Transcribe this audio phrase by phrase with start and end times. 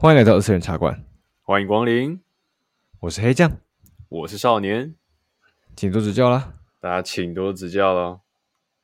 [0.00, 1.04] 欢迎来到二次元茶馆，
[1.42, 2.20] 欢迎光临。
[3.00, 3.58] 我是黑酱，
[4.08, 4.94] 我是少年，
[5.74, 6.54] 请多指教啦！
[6.78, 8.20] 大家请多指教了。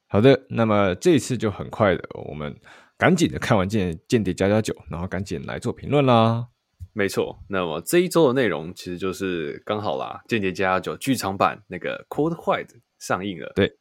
[0.09, 2.59] 好的，那么这一次就很快的，我们
[2.99, 6.49] 赶紧的看完《间间谍加加九》，然后赶紧来做评论啦。
[6.93, 13.79] 没错，那么这一周的内容其实就是刚好啦，《间谍加加九》剧场版那个 Code White 上映了，对，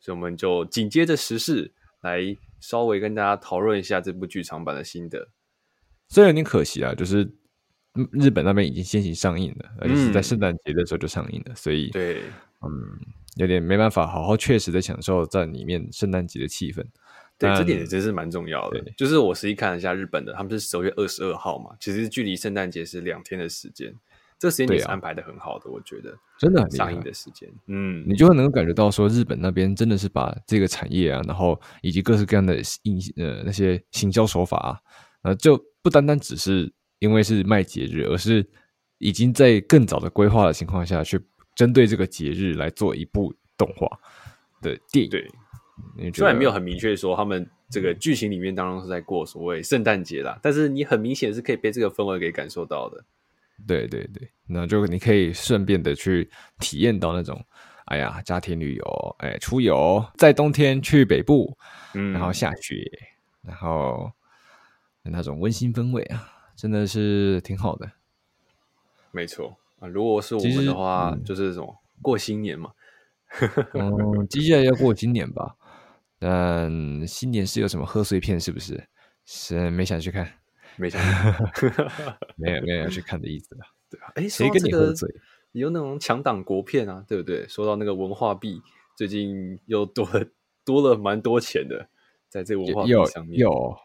[0.00, 5.30] 所以我们就紧接着时事来稍微跟大家讨论一下这部剧场版的心得。
[6.08, 7.28] 虽然有点可惜啊，就是
[8.12, 12.22] 日本那边已经先行上映了，而且是在圣诞节的时候就上映了，嗯、所以对，
[12.62, 12.70] 嗯，
[13.36, 16.84] 有点没办法好好确实的享受在里面圣诞节的气氛。
[17.38, 18.80] 对，这点也真是蛮重要的。
[18.96, 23.94] 就是我实际看了一下日本的，他们是十二月二十二号嘛，其实距离圣诞节是两天的时间，
[24.38, 34.80] 这个时间也是安排的很好的，我觉得真的很上映的时间，嗯，你就会能够感觉到说日本那边真的是把这个产业啊，然后以及各式各样的营呃那些行销手法啊，
[35.22, 35.60] 呃就。
[35.84, 38.42] 不单单只是因为是卖节日，而是
[38.96, 41.20] 已经在更早的规划的情况下去
[41.54, 43.86] 针对这个节日来做一部动画
[44.62, 45.10] 的电影。
[45.10, 45.30] 对，
[46.14, 53.04] 虽然没有很明确说他们这个剧情里面当中是在过所谓圣诞节啦，但是你很明显是可以被这个氛围给感受到的。
[53.66, 57.44] 对对对，那就你可以顺便的去体验到那种，
[57.84, 61.54] 哎呀，家庭旅游，哎，出游，在冬天去北部，
[61.92, 62.90] 嗯，然后下雪，
[63.42, 64.10] 然后。
[65.10, 67.90] 那种温馨氛围啊，真的是挺好的。
[69.10, 72.72] 没错啊，如果是我们的话，嗯、就是这种过新年嘛。
[73.74, 75.56] 嗯， 接下来要过新年吧？
[76.18, 78.38] 但新年是有什么贺岁片？
[78.40, 78.88] 是不是？
[79.26, 80.26] 是没想去看，
[80.76, 81.00] 没想
[81.54, 81.86] 去看，
[82.36, 83.60] 没有没有要去看的意思了。
[83.90, 85.08] 对啊，哎，谁跟你喝醉？
[85.52, 87.46] 有那种强档国片啊，对不对？
[87.48, 88.60] 说到那个文化币，
[88.96, 90.26] 最近又多了
[90.64, 91.88] 多了蛮多钱的，
[92.28, 93.76] 在这个文化币上面有。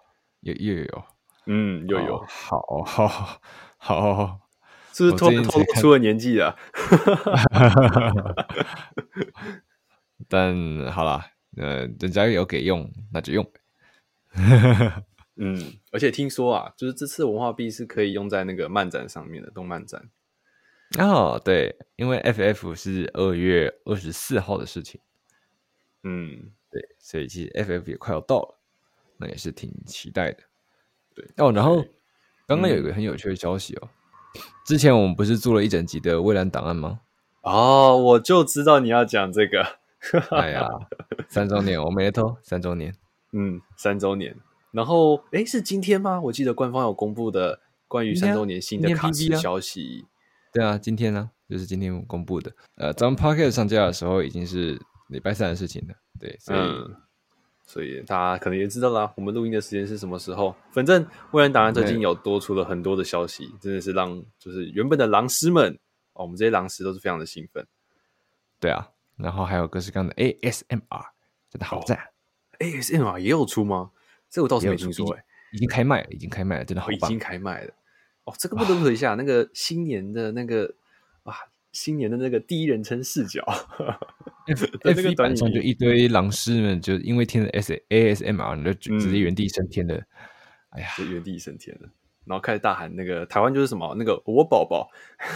[0.41, 1.03] 有又有，
[1.47, 3.07] 嗯，又有，好好
[3.77, 4.39] 好，
[4.93, 6.55] 是不是透透露出了年纪啊？
[10.27, 13.51] 但好啦，呃，人家有给用，那就用。
[15.41, 15.57] 嗯，
[15.91, 20.09] 而且听说啊，就是这次文化币是可以用在那个漫展上面的动漫展。
[20.97, 24.99] 哦，对，因为 FF 是二月二十四号的事情。
[26.03, 28.58] 嗯，对，所以其实 FF 也快要到了。
[29.19, 30.39] 那也是挺期待的，
[31.13, 31.51] 对哦。
[31.51, 31.85] 然后
[32.47, 33.89] 刚刚有一个很有趣的消息哦，
[34.35, 37.01] 嗯、之前我们不是做了一整集的《蔚蓝档案》吗？
[37.41, 39.79] 哦，我就知道你要讲这个。
[40.31, 40.65] 哎呀，
[41.27, 42.95] 三周年，我没偷，三周年，
[43.33, 44.33] 嗯，三周年。
[44.71, 46.21] 然后，哎，是今天吗？
[46.21, 50.05] 我记得官方有公布的关于三周年新的卡司消息。
[50.53, 52.51] 对啊，今天呢，就是今天公布的。
[52.75, 55.93] 呃，咱们 Podcast 上架的时候已经是礼拜三的事情了。
[56.17, 56.59] 对，所以。
[57.69, 60.55] 嗯所以大家可能也知道啦，我们录音的时间是什么时候？
[60.71, 65.77] 反正蔚蓝档案最近有多出了很多的消息，真的是让就是原本的狼师们
[66.13, 67.63] 哦，我们这些狼师都是非常的兴奋。
[68.59, 71.05] 对啊，然后还有各式各样的 ASMR，
[71.51, 71.95] 真的好赞。
[71.97, 73.91] 哦、ASMR 也有出吗？
[74.31, 77.09] 这我倒是没听说诶、欸，已经开卖了，已经开卖了，真的好棒。
[77.09, 77.73] 已经开卖了
[78.23, 80.73] 哦，这个不得不说一下，那个新年的那个哇。
[81.71, 83.43] 新年的那个第一人称视角
[84.47, 89.93] ，F F 版上就一堆狼师们，就因为听了 S A S M R，你就直接原地升天了。
[89.95, 90.05] 嗯、
[90.71, 91.87] 哎呀，就原地升天了，
[92.25, 94.89] 然后开始大喊那个台湾就是什么那个我宝宝。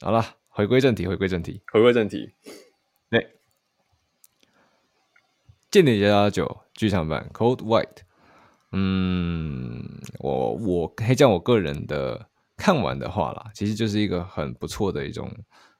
[0.00, 2.34] 好了，回归正题，回归正题，回归正题。
[3.10, 3.20] 对，
[5.70, 8.07] 《间谍家家酒》剧场版 Code White。
[8.72, 15.30] 嗯，我我可以讲我个人的看完的话啦，其实就是一个很不错的一种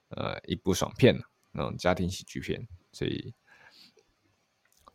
[0.08, 1.18] 呃一部爽片，
[1.52, 3.34] 那种家庭喜剧片，所以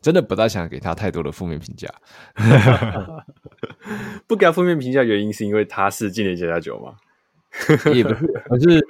[0.02, 1.88] 真的不大想给他太多的负面评价。
[4.28, 6.98] 不给他负面评价原因是因为他是今年加加酒吗？
[7.94, 8.83] 也不是，可是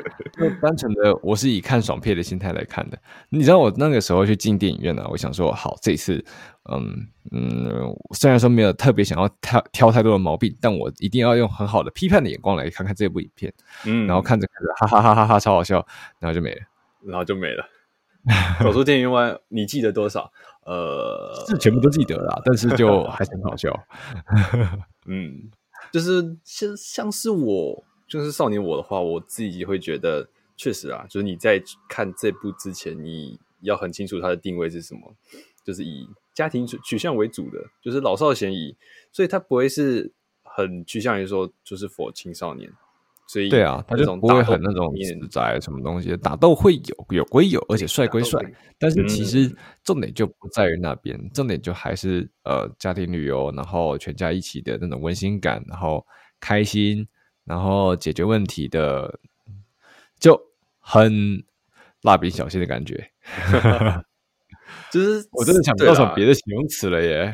[0.50, 2.98] 就单纯的，我是以看爽片的心态来看的。
[3.30, 6.24] 你知道我那个时候去进电影院呢、啊，我想说，好，这次，
[6.72, 13.54] 嗯嗯，虽然说没有特别想要挑挑太多的毛病，但我一定要用很好的批判的眼光来看看这部影片。
[13.86, 15.86] 嗯，然后看着看着，哈哈哈哈哈，超好笑，
[16.20, 16.62] 然后就没了，
[17.06, 17.66] 然后就没了。
[18.62, 20.32] 走出电影院外，你记得多少？
[20.66, 23.70] 呃，是全部都记得了，但是就 还是很好笑。
[25.06, 25.52] 嗯，
[25.92, 27.84] 就是像像是我。
[28.14, 35.16] 就是少年我的话，我自己会觉得，确实啊，就是你在看这部之前，你要很清楚它的定位是什么，
[35.66, 38.78] 就是以家庭取向为主的，就是老少咸宜，
[39.12, 40.12] 所以它不会是
[40.44, 42.72] 很趋向于说就是 for 青少年，
[43.28, 48.40] 所以对啊，他就不会很那种死宅什么东西，打斗会有有归有，而且帅归帅，
[48.78, 49.52] 但是其实
[49.84, 56.06] 重点就不在于那边，嗯、重点就还是呃家庭旅游，然后全家一起的那种温馨感，然后
[56.40, 57.08] 开心，
[57.46, 59.20] 然后解决问题的，
[60.20, 60.40] 就
[60.80, 61.44] 很
[62.02, 63.12] 蜡笔小新的感觉。
[64.92, 67.34] 就是我真的想不到什么别的形容词了耶。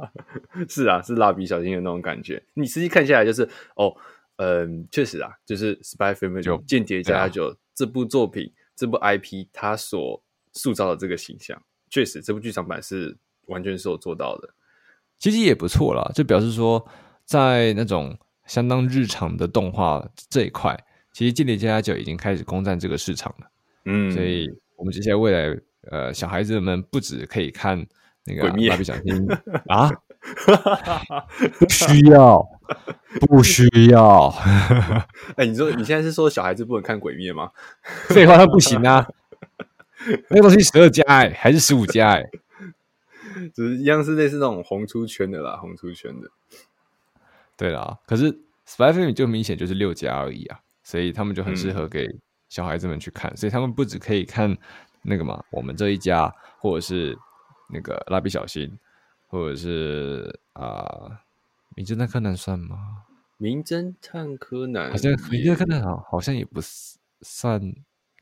[0.68, 2.42] 是啊，是蜡笔小新的那种感觉。
[2.54, 3.96] 你实际看下来就是哦。
[4.40, 10.22] 嗯，确实啊，就是《Spy Family》间谍家家酒这部作品，这部 IP 它所
[10.52, 11.60] 塑造的这个形象，
[11.90, 13.16] 确实这部剧场版是
[13.46, 14.50] 完全是有做到的。
[15.18, 16.88] 其实也不错啦，就表示说，
[17.24, 18.16] 在那种
[18.48, 20.76] 相当日常的动画这一块，
[21.12, 23.46] 其实《间谍家家酒》已经开始攻占这个市场了。
[23.84, 25.56] 嗯，所以我们接下来未来，
[25.92, 27.86] 呃，小孩子们不止可以看
[28.24, 29.26] 那个《蜡笔小新》
[29.72, 29.88] 啊。
[31.60, 32.44] 不需要，
[33.28, 34.28] 不需要。
[35.36, 37.50] 哎、欸，你说你现在是说小孩子不能看鬼灭吗？
[38.08, 39.06] 废话，他不行啊。
[40.28, 42.24] 那个东西十二加哎，还是十五加哎？
[43.54, 46.28] 只是一样是类似那种红出圈的啦，红出圈的。
[47.58, 48.32] 对啦，可是
[48.66, 52.08] Spy Family 就明显就是六加而已啊，所以他们就很适合给
[52.48, 53.30] 小孩子们去看。
[53.32, 54.56] 嗯、所以他们不只可以看
[55.02, 57.14] 那个嘛，我们这一家，或者是
[57.70, 58.78] 那个蜡笔小新。
[59.30, 61.10] 或者是啊，呃
[61.76, 62.78] 《名侦探柯南》算吗？
[63.36, 66.62] 名侦探柯南好像名侦探柯南好好像也不
[67.20, 67.60] 算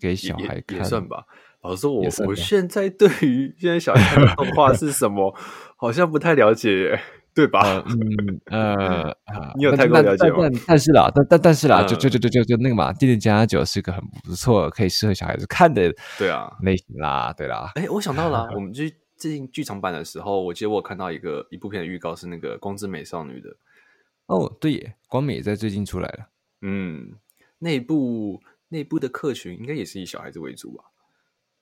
[0.00, 1.24] 给小孩看，也，也算吧。
[1.62, 5.32] 老实说我，我我现在对于现在小孩看的动画是什么，
[5.78, 7.00] 好像不太了解，
[7.36, 7.60] 对吧？
[7.60, 9.16] 呃嗯呃，
[9.56, 10.38] 你有太多了解吗？
[10.40, 17.70] 但但，是啦，但但但是啦，就就就就就就那个嘛，《间谍家家酒》是个很不错，可以适合小孩子看的，对啊，类型啦，对啦。
[17.74, 18.82] 哎，我想到了， 我们就。
[19.18, 23.48] 最近剧场版的时候，我记得我看到一个一部片的预告，是那个光之美少女的。
[24.26, 26.28] 哦，对耶，光美也在最近出来了。
[26.60, 27.14] 嗯，
[27.58, 30.84] 那部那部的客群应该也是以小孩子为主吧？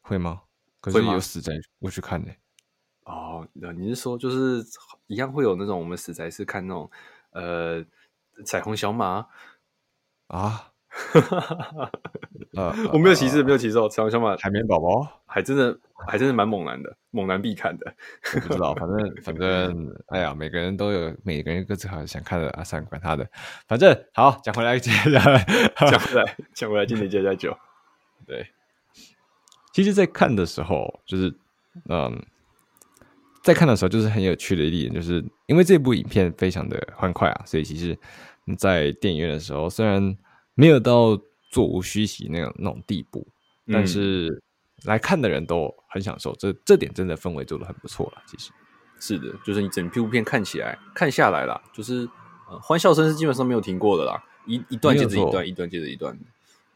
[0.01, 0.41] 会吗？
[0.81, 2.33] 可是有死宅我去看呢。
[3.05, 4.65] 哦，那你是说就是
[5.07, 6.91] 一样会有那种我们死宅是看那种
[7.33, 7.85] 呃
[8.45, 9.27] 彩虹小马
[10.29, 10.71] 啊？
[12.57, 13.89] 呃，我没有歧视，没有歧视哦。
[13.89, 15.79] 彩虹小马、海绵宝宝还真的。
[16.07, 17.95] 还真的蛮猛男的，猛男必看的。
[18.35, 23.27] 我不知道，反正 反正，哎呀，每个人都有每个人各自好像想看的阿三管他的。
[23.67, 25.43] 反正好，讲回来，接下来
[25.77, 27.57] 讲回来，讲回来，今天加加酒。
[28.27, 28.47] 对，
[29.73, 31.35] 其实，在看的时候，就是
[31.89, 32.23] 嗯，
[33.45, 37.97] 在看的时候，就是很有趣的一点，就是因为这部影片非常的欢快啊，所以其实，
[38.59, 40.17] 在电影院的时候，虽然
[40.55, 41.17] 没有到
[41.53, 43.25] 座无虚席那种那种地步，
[43.71, 44.29] 但是。
[44.31, 44.41] 嗯
[44.85, 48.23] 来看的人都很享受，这这点真的氛围做得很不错了。
[48.27, 48.51] 其实
[49.01, 52.07] 是的，就是你整部片看起来看下来啦，就是
[52.51, 56.15] 呃，欢笑声是基本上没有停过的啦，一一段接着一段，一段接着一段。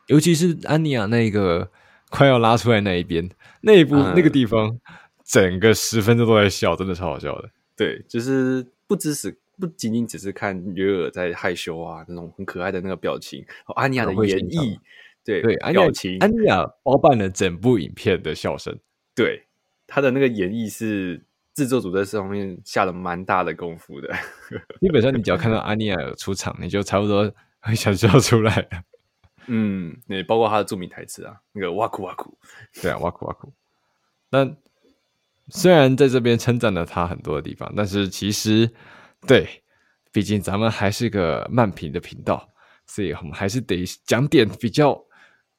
[0.06, 1.70] 尤其是安妮亚那个
[2.08, 3.28] 快要拉出来那一边
[3.60, 4.78] 那一部、嗯、那个地方，
[5.28, 7.50] 整个十分钟都在笑，真的超好笑的。
[7.76, 13.44] 对，就是不只是不仅仅只是看约尔在害羞啊，那种很可爱的那个表情，
[13.76, 14.78] 安妮亚的演绎。
[15.22, 15.84] 对对，安妮亚，
[16.20, 18.78] 安妮亚包办了整部影片的笑声。
[19.14, 19.44] 对，
[19.86, 21.22] 他的那个演绎是
[21.52, 24.08] 制作组在这方面下了蛮大的功夫的。
[24.80, 27.30] 基本上，你只要看到安妮亚有出场，你就差不多
[27.60, 28.68] 会想笑出来了。
[29.48, 32.38] 嗯，那包括他的著名台词啊，那个哇酷哇酷，
[32.80, 33.52] 对啊，哇酷哇酷。
[34.30, 34.56] 但
[35.50, 38.70] 虽然在这边称赞了他很多的地方，但是其实
[39.26, 39.46] 对，
[40.12, 42.48] 毕竟咱们还是个慢评的频道，
[42.86, 45.04] 所以我们还是得讲点比较。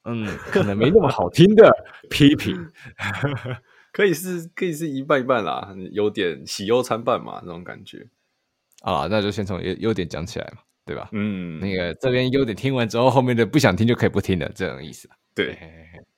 [0.04, 1.70] 嗯，可能没那么好听的
[2.08, 2.56] 批评，
[3.92, 8.08] 可以是可以是一半一半啦，有点喜忧参半嘛，那种感觉
[8.80, 11.10] 啊，那就先从优优点讲起来嘛，对吧？
[11.12, 15.06] 嗯，那个这边优点听完之后，后面的不想听就可以不听了，这种意思。
[15.34, 15.58] 对，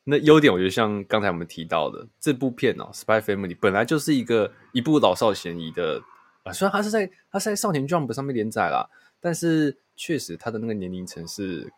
[0.05, 6.03] 那优点我觉得像刚才我们提到的这部片哦，《Spy Family》本来就是一个一部老少咸宜的
[6.45, 8.89] 啊，虽然它是在它是在少年 Jump 上面连载啦，
[9.21, 11.73] 但是确实它的那个年龄层是。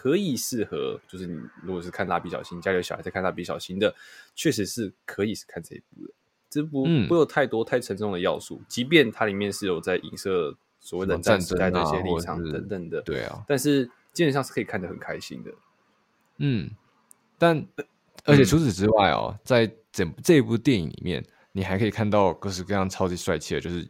[0.00, 3.92] 可以适合，就是你如果是看蜡笔小新，家里有小孩在看蜡笔小新的，
[4.32, 6.12] 确实是可以是看这一部的。
[6.48, 15.50] 这部不会有太多太沉重的要素，即便它里面是有在影射所谓的战时代的一些立场等等的，对啊，但是基本上是可以看得很开心的。
[16.38, 16.70] 嗯，
[17.38, 17.66] 但
[18.24, 23.88] 而且除此之外哦，在整这部电影里面，你还可以看到各式各样超级帅气的，就是。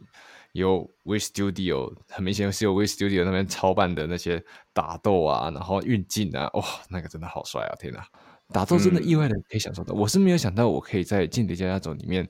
[0.53, 7.75] 有 V Studio，很明显是有 V Studio 那边操办的那些打斗啊，然后运镜啊，哇，那个真的好帅啊！
[7.79, 8.03] 天哪，
[8.51, 9.93] 打斗真的意外的可以享受到。
[9.93, 12.27] 我是没有想到，我可以在《间谍家家酒》里面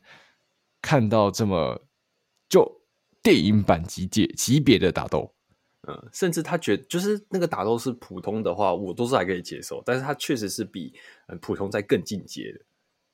[0.82, 1.82] 看到这么
[2.50, 2.70] 就
[3.24, 5.34] 电影版级别级别的打斗，
[6.12, 9.82] 甚至他觉就是那个打斗是普通的话，我都是还可以接受。
[9.86, 10.94] 但是他确实是比
[11.42, 12.60] 普通在更进阶的。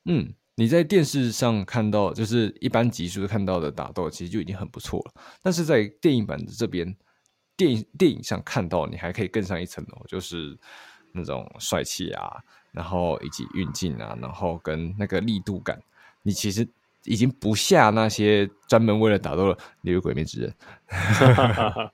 [0.06, 5.22] 嗯，你在电视上看到，就是一般集数看到的打斗，其实就已经很不错了。
[5.42, 6.96] 但是在电影版的这边，
[7.56, 10.56] 电影电影上看到，你还可以更上一层楼，就是
[11.12, 12.42] 那种帅气啊，
[12.72, 15.82] 然后以及运镜啊，然后跟那个力度感，
[16.22, 16.68] 你其实。
[17.06, 20.50] 已经不下那些专门为了打斗了，例如《鬼灭之刃》。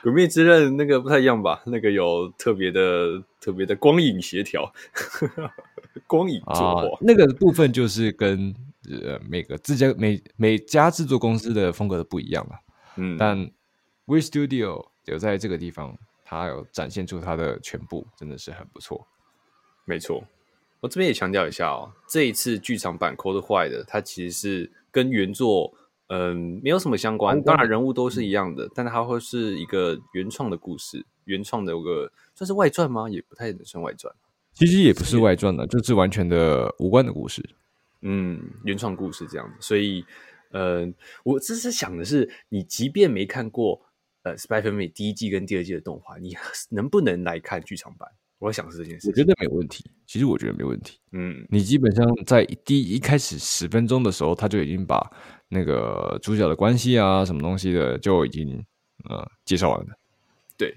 [0.02, 1.62] 《鬼灭之刃》那个不太一样吧？
[1.66, 4.72] 那个有特别的、特别的光影协调，
[6.06, 6.98] 光影作画、啊。
[7.00, 8.54] 那个部分就是跟
[8.90, 12.56] 呃每个自家每每家制作公司的风格都不一样了。
[12.96, 13.38] 嗯，但
[14.06, 19.06] Wit Studio 有在这个地方，它有展现出它的全部，真的是很不错。
[19.84, 20.24] 没错。
[20.80, 25.74] 我这边也强调一下哦，这一次剧场版《Code White》的，它其实是跟原作
[26.06, 33.08] 嗯没有什么相关，当然人物都是一样的，嗯、但它会是一个原创的故事，原创的有个算是外传吗？
[33.10, 34.14] 也不太能算外传，
[34.54, 37.42] 其实也不是外传的，就是完全的无关的故事，
[38.02, 39.54] 嗯，原创故事这样子。
[39.60, 40.04] 所以，
[40.52, 40.88] 呃，
[41.24, 43.82] 我只是想的是，你即便没看过
[44.22, 46.36] 呃《Spy Family》第一季跟第二季的动画，你
[46.70, 48.08] 能不能来看剧场版？
[48.38, 49.90] 我想是这件事，我觉得没有问题。
[50.06, 50.98] 其实我觉得没问题。
[51.12, 55.10] 嗯，你基本上在第一,一开始十分钟的时候，他就已经把
[55.48, 58.64] 那个主角的关系啊，什么东西的就已经
[59.08, 59.98] 呃介绍完了。
[60.56, 60.72] 对，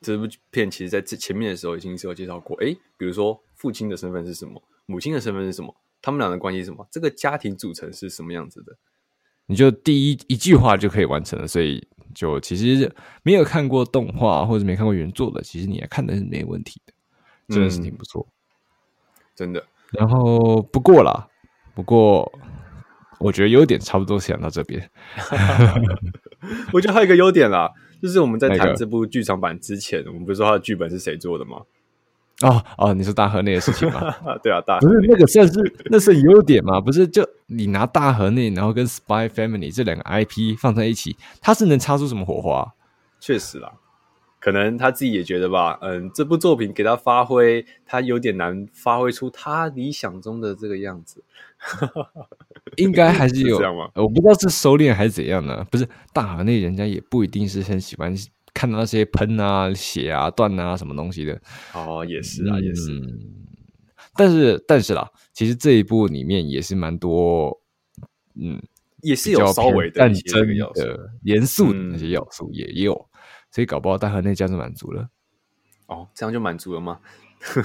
[0.00, 2.56] 这部片其实在这前面的时候已经是有介绍过。
[2.58, 8.76] 诶，比如说父亲的身份是什么，母亲的身份是什么，他们俩的关系是什么，这个家庭组成是什么样子的，
[9.46, 11.48] 你就第一一句话就可以完成了。
[11.48, 16.92] 所以就其实没有看过动画或者没看过原作的，其实你也看的是没问题的。
[17.50, 18.32] 真的是挺不错，嗯，
[19.34, 19.64] 真的。
[19.92, 21.26] 然后不过啦，
[21.74, 22.32] 不过
[23.18, 24.90] 我觉得优点差不多讲到这边。
[26.72, 31.62] 我觉得还有一个优点啦，就是我们在谈这部剧场版之前，我们不是说它的剧本是谁做的吗？
[32.42, 34.00] 哦哦，你说大河内的事情吗？
[34.42, 36.80] 对啊，大河内不是那个算是那是优点嘛？
[36.80, 42.66] 不是，就你拿大河内，然后跟 Spy Family 这两个 IP 放在一起，它是能擦出什么火花？
[43.20, 43.70] 确实啦。
[44.40, 51.22] 可能他自己也觉得吧，嗯，这部作品给他发挥，他有点难发挥出他理想中的这个样子。
[52.76, 53.90] 应该还是有是这样吗？
[53.94, 55.62] 我不知道是收敛还是怎样呢？
[55.70, 58.14] 不是大河内人家也不一定是很喜欢
[58.54, 61.38] 看到那些喷啊、血啊、断啊什么东西的。
[61.74, 63.00] 哦，也是啊，嗯、也是。
[64.16, 67.60] 但是，但是啦，其实这一部里面也是蛮多，
[68.40, 68.58] 嗯，
[69.02, 73.09] 也是有稍微的战争的严肃的那些要素，也有。
[73.50, 75.08] 所以搞不好大河内这样就满足了，
[75.86, 77.00] 哦，这样就满足了吗？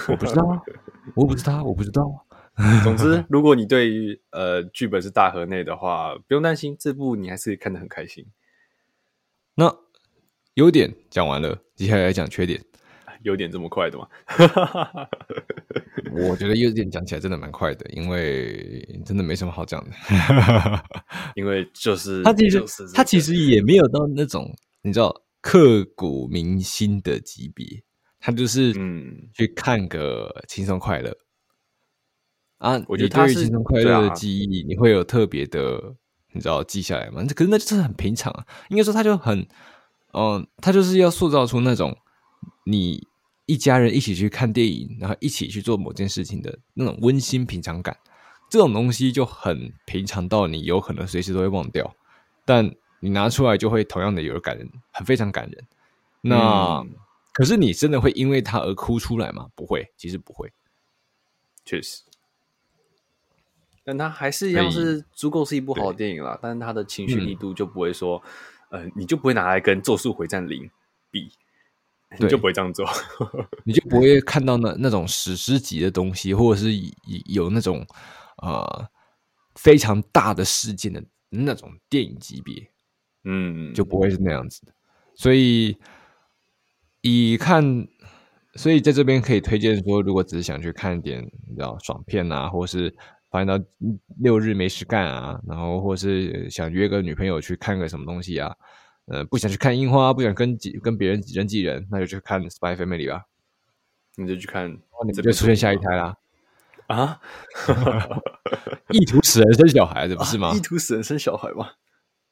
[0.07, 0.61] 我不知道啊，
[1.15, 2.25] 我不知道，我不知道。
[2.85, 8.25] 总之，如果你对于呃剧本是大河内的话，不用担心，这部你还是看得很开心。
[9.55, 9.75] 那
[10.53, 12.63] 优点讲完了，接下来来讲缺点。
[13.23, 14.07] 优点这么快的吗？
[16.29, 19.91] 我觉得优点讲起来真的蛮快的，因为真的没什么好讲的。
[21.35, 22.63] 因为就是他其实
[22.93, 24.49] 他其实也没有到那种
[24.81, 25.24] 你知道。
[25.47, 27.83] 刻骨铭心的级别，
[28.19, 31.15] 他就是嗯，去看个轻松快乐
[32.57, 32.83] 啊。
[32.87, 35.95] 我觉得对于轻松快乐的记忆，啊、你会有特别的，
[36.31, 37.23] 你知道记下来吗？
[37.35, 38.43] 可是那就是很平常啊。
[38.69, 39.39] 应该说，他就很
[40.13, 41.95] 嗯、呃，他就是要塑造出那种
[42.65, 43.07] 你
[43.45, 47.95] 一家人一起去看电影，然后一起去做某件事情的那种温馨平常感。
[48.49, 51.95] 这种东西就很平常到你有可能随时都会忘掉，
[52.45, 52.73] 但。
[53.05, 55.67] 你拿出来就会同样的有感人，很非常感人。
[56.21, 56.89] 那、嗯、
[57.33, 59.47] 可是你真的会因为他而哭出来吗？
[59.53, 60.51] 不会，其实不会。
[61.63, 62.01] 确实，
[63.83, 66.39] 但他还是一样是足够是一部好电影啦。
[66.41, 68.19] 但是他的情绪力度就不会说，
[68.71, 70.63] 嗯、呃，你就不会拿来跟《咒术回战零》
[71.11, 71.31] 比，
[72.17, 72.89] 你就不会这样做，
[73.65, 76.71] 你就不会看到那那种史诗级的东西，或者是
[77.27, 77.85] 有那种
[78.41, 78.89] 呃
[79.53, 82.71] 非常大的事件的那种电影级别。
[83.25, 84.71] 嗯，就不会是那样子的，
[85.15, 85.77] 所以
[87.01, 87.87] 以看，
[88.53, 92.95] 所以在这边可以推荐说，如果只是想去看一点，你知道爽片啊，或是
[93.29, 93.59] 发现到
[94.19, 98.55] 六日没事干啊，然后或是想约个女朋友去看个什么东西啊，
[99.07, 103.25] 呃，不想去看樱花，不想跟几跟别人挤人挤人，那就去看《Spy Family》吧，
[104.15, 104.71] 你就去看，
[105.05, 106.15] 你就出现下一胎啦
[106.87, 107.19] 啊！
[108.93, 110.53] 意图使人生小孩子不是吗？
[110.55, 111.71] 意图使人生小孩吗？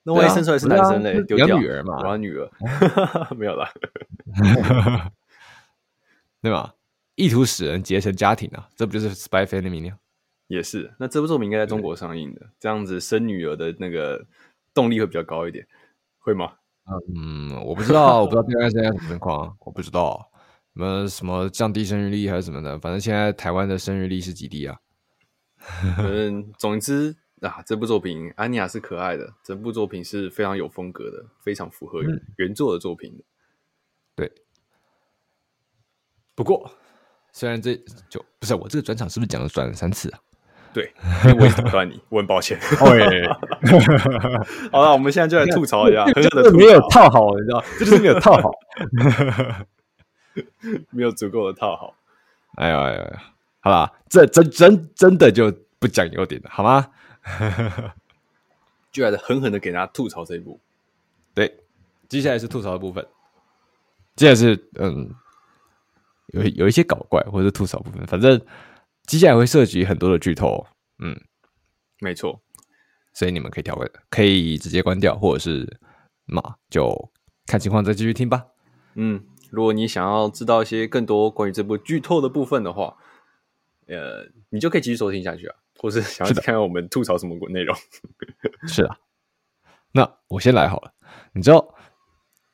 [0.04, 1.24] 那万一生出来是男生嘞？
[1.24, 1.98] 丢掉女儿嘛？
[2.02, 2.50] 我要女儿，
[3.36, 3.68] 没有了，
[6.42, 6.76] 对吧？
[7.16, 9.98] 意图使人结成家庭啊，这不就是《Spy Family》吗？
[10.48, 10.94] 也是。
[11.00, 14.26] 那这部作品应该在中国上映的，这样子生女儿的那个
[14.74, 15.66] 动力会比较高一点，
[16.20, 16.52] 会吗？
[17.16, 20.30] 嗯，我不知道， 我不知道现在现在什么情况，我不知道，
[20.76, 24.76] 什么什么降低生育率还是什么的，反正现在台湾的生育率是几低啊？
[26.00, 27.16] 嗯，总之
[27.50, 32.02] 啊，这部作品安妮亚是可爱的，整部作品是非常有风格的，非常符合
[32.38, 33.12] 原作的作品。
[33.18, 33.24] 嗯、
[34.16, 34.32] 对，
[36.36, 36.72] 不过
[37.32, 37.76] 虽然这
[38.10, 40.20] 就不是我这个转场是不是讲了转了三次啊？
[40.74, 40.92] 对，
[41.26, 42.58] 因为我也打断你，我很抱歉。
[44.72, 48.50] 好了，我们现在就来吐槽一下，这个没有套好，你知道，这就是没有套好，
[50.90, 51.96] 没有足够的套好。
[52.56, 53.24] 哎呀哎呀，
[53.60, 56.88] 好了，这真真真的就不讲优点了，好吗？
[58.92, 60.60] 就来的狠狠的给大家吐槽这一部。
[61.34, 61.64] 对，
[62.08, 63.06] 接下来是吐槽的部分。
[64.16, 65.14] 接下来是嗯，
[66.28, 68.42] 有有一些搞怪或者是吐槽部分，反正。
[69.06, 70.66] 接下来会涉及很多的剧透，
[71.00, 71.14] 嗯，
[72.00, 72.42] 没错，
[73.14, 75.78] 所以你们可以调个，可以直接关掉，或者是
[76.26, 77.12] 嘛，就
[77.46, 78.46] 看情况再继续听吧。
[78.94, 82.96] 嗯，如果你想要知道一些更多关于这部剧透的部分的话，
[83.88, 87.76] 呃，你就可以继续收听下去啊，或是想要看看我们吐槽什么内容。
[88.66, 88.96] 是啊，
[89.92, 90.94] 那我先来好了。
[91.34, 91.76] 你知道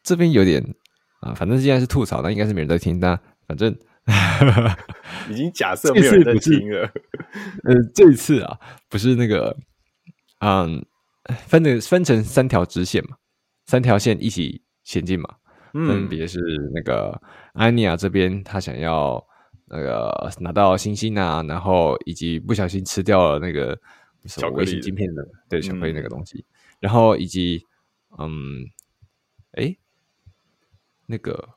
[0.01, 0.63] 这边有点
[1.21, 3.77] 啊，反正既然是吐槽，那应该是没人在听，但反正。
[5.29, 6.81] 已经假设 没有人在听了。
[7.65, 8.57] 呃，这一次啊，
[8.89, 9.55] 不是那个，
[10.39, 10.83] 嗯，
[11.45, 13.17] 分的分成三条直线嘛，
[13.67, 15.35] 三条线一起前进嘛。
[15.75, 16.39] 嗯、分别是
[16.73, 17.21] 那个
[17.53, 19.23] 安妮亚这边，她想要
[19.69, 23.79] 那个拿到星星啊，然后以及不小心吃掉了那个
[24.25, 26.45] 什么微型晶片的，对，巧克力那个东西，嗯、
[26.79, 27.65] 然后以及
[28.17, 28.65] 嗯，
[29.53, 29.75] 哎，
[31.05, 31.49] 那个。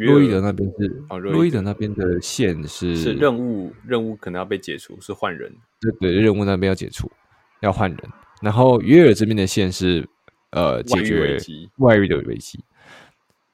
[0.00, 5.54] 洛伊德那边是洛伊德那边的线是是任务，任务可能要被解除，是换人。
[5.78, 7.12] 对对，任务那边要解除，
[7.60, 8.10] 要换人。
[8.40, 10.08] 然后约尔这边的线是
[10.52, 11.36] 呃解决
[11.76, 12.64] 外遇的危机。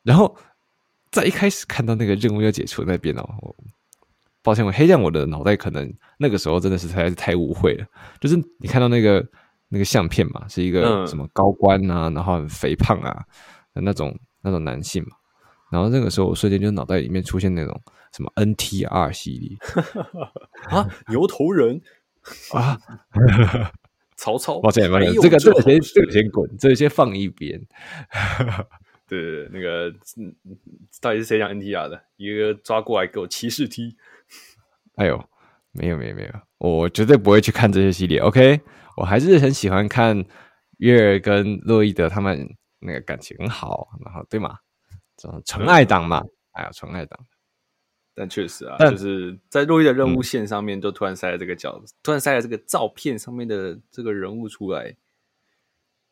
[0.04, 0.36] 然后
[1.10, 3.56] 在一开始看到那个任务要解除那边哦，
[4.46, 7.84] 抱歉，我黑酱我的脑袋可能那个时候真的是实在是太误会了。
[8.20, 9.26] 就是你看到那个
[9.68, 13.24] 那个相片嘛，是一个什么高官啊，然后很肥胖啊
[13.74, 15.16] 的那种那种男性嘛。
[15.72, 19.58] 然后那个时候，我瞬间就脑袋里面出现那种什么 NTR 系列
[20.70, 21.82] 啊，牛头人
[22.52, 22.78] 啊，
[24.16, 27.60] 曹操，抱歉抱歉，这个这个先这个先滚，这个先放一边。
[29.08, 30.32] 对对对，那个嗯，
[31.00, 32.00] 到底是谁讲 NTR 的？
[32.16, 33.96] 一个抓过来给我骑士踢。
[34.96, 35.24] 哎呦，
[35.72, 38.18] 没有没有没有，我绝对不会去看这些系列。
[38.18, 38.60] OK，
[38.96, 40.24] 我还是很喜欢看
[40.78, 42.48] 月儿跟洛伊德他们
[42.80, 44.58] 那个感情很好，然后对吗？
[45.16, 47.18] 这种纯爱党嘛，哎呀，纯爱党。
[48.14, 54.96] 但确实啊，就是在洛伊的任务线上面，就突然塞了这个角，嗯、突然塞了这个照片上面的这个人物出来，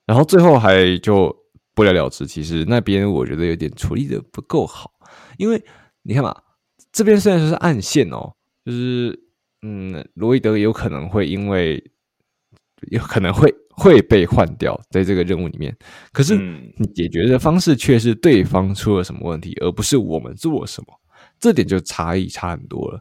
[0.04, 1.34] 然后最后还就
[1.74, 2.26] 不了了之。
[2.26, 4.92] 其实那边我觉得有点处理的不够好，
[5.38, 5.64] 因为
[6.02, 6.42] 你看嘛，
[6.92, 8.34] 这边虽然说是暗线哦，
[8.64, 9.18] 就是
[9.62, 11.82] 嗯，罗伊德有可能会因为
[12.90, 13.54] 有可能会。
[13.76, 15.76] 会被换掉，在这个任务里面，
[16.12, 16.36] 可是
[16.76, 20.94] 你解决的方式却是对方出了什么问题，而不是我们做了什么，
[21.40, 23.00] 这点就差异差很多了。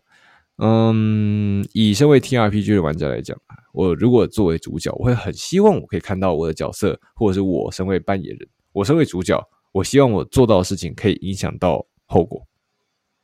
[0.57, 3.37] 嗯，以身为 TRPG 的玩家来讲，
[3.71, 9.39] 我如果作为主角，我会很希望我可以看到我的角色，或者是我身为扮演人，我身为主角，
[9.73, 12.47] 我希望我做到的事情可以影响到后果。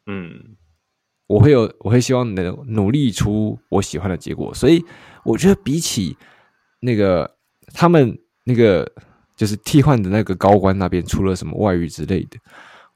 [0.06, 0.56] 嗯，
[1.30, 4.84] 我会有，我会希望能努力出我喜欢的结果，所以
[5.24, 6.18] 我觉得比起
[6.82, 7.38] 那个。
[7.72, 8.92] 他们那个
[9.36, 12.40] 就是替换的那个高官那边出了什么外遇之类的，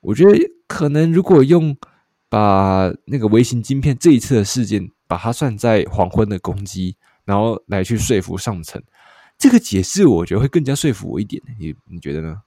[0.02, 1.78] 我觉得可能如果用
[2.28, 8.82] 把那个微型晶片这一次的事件把它算在黄昏的攻击，然后来去说服上层，
[9.38, 11.40] 这个解释我觉得会更加说服我一点。
[11.60, 12.42] 你你觉得呢？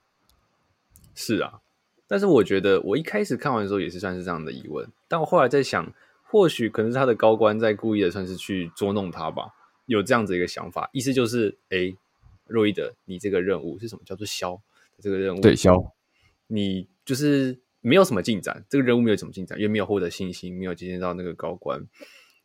[1.14, 1.61] 是啊，
[2.09, 5.92] 但是我觉得我一开始看完的时候也是算是这样的疑问，但我后来在想，
[6.25, 9.55] 或许可能是他的高官在故意的算是去捉弄他吧，
[9.87, 11.97] 有这样子一个想法，意思就是哎。
[12.49, 14.03] 洛伊德，你这个任务是什么？
[14.07, 14.57] 叫做消
[15.01, 15.40] 这个任务？
[15.40, 15.92] 对，消，
[16.47, 21.85] 你就是没有什么进展，这个任务没有什么进展，因为没有获得信心，没有接见到那个高官，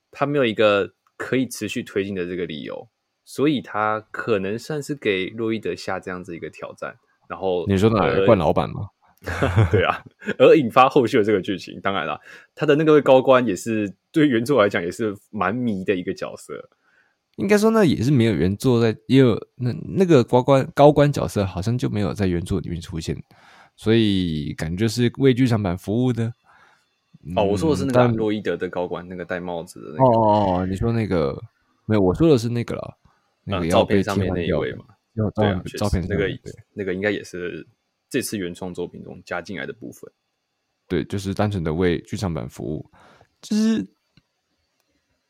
[0.10, 2.88] 他没有一个可以持续推进的这个理由，
[3.24, 6.96] 所以他可能算是给洛伊德下这样子一个挑战。
[7.30, 8.88] 然后你说哪来惯老板吗？
[9.72, 10.04] 对啊，
[10.40, 12.20] 而引发后续的这个剧情，当然了，
[12.56, 16.70] 他的那个高官也是对原作来讲也是蛮迷的一个角色。
[17.38, 23.16] 应该说，那也是没有原作在，也有那那个高官高官角色，好像就没有在原作里面出现，
[23.76, 26.34] 所以感觉是为剧场版服务的。
[27.36, 30.04] 哦，我说的是那个洛伊德的高官，那个戴帽子的那个。
[30.04, 31.40] 哦哦，你说那个
[31.86, 32.02] 没有？
[32.02, 32.98] 我说的是那个了，
[33.46, 34.86] 那个照片上面那一位嘛。
[35.14, 36.28] 要照片，照片那个
[36.74, 37.66] 那个应该也是
[38.12, 40.12] 这次原创作品中加进来的部分。
[40.88, 42.92] 对，就是单纯的为剧场版服务，
[43.42, 43.88] 就是，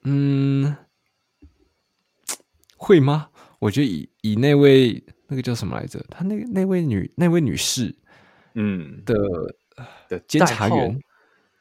[0.03, 0.75] 嗯，
[2.75, 3.29] 会吗？
[3.59, 6.03] 我觉得以以那位那个叫什么来着？
[6.09, 7.95] 他那那位女那位女士，
[8.55, 9.13] 嗯的
[10.09, 10.99] 的监察员，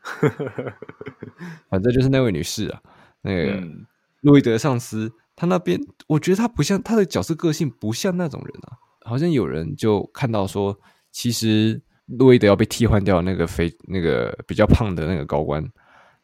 [1.69, 2.83] 反正就是那位女士啊，
[3.21, 3.87] 那个、嗯、
[4.23, 10.81] 洛伊德上司，他那边我觉得他不像他的角色个性不像那种人啊，好像有人就看到说，
[11.11, 11.81] 其实。
[12.19, 15.63] 洛伊德要被替换掉，那个肥、那个比较胖的那个高官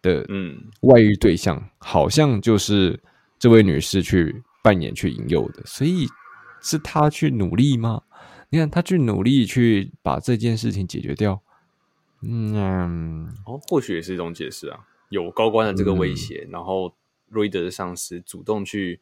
[0.02, 2.98] 的，嗯，外遇对象好像就是
[3.38, 6.08] 这位女士去扮演、去引诱的，所以
[6.60, 8.02] 是她去努力吗？
[8.48, 11.40] 你看，她去努力去把这件事情解决掉，
[12.22, 14.80] 嗯，哦，或许也是一种解释啊。
[15.10, 16.92] 有高官的这个威胁，嗯、然后
[17.28, 19.00] 洛伊德的上司主动去，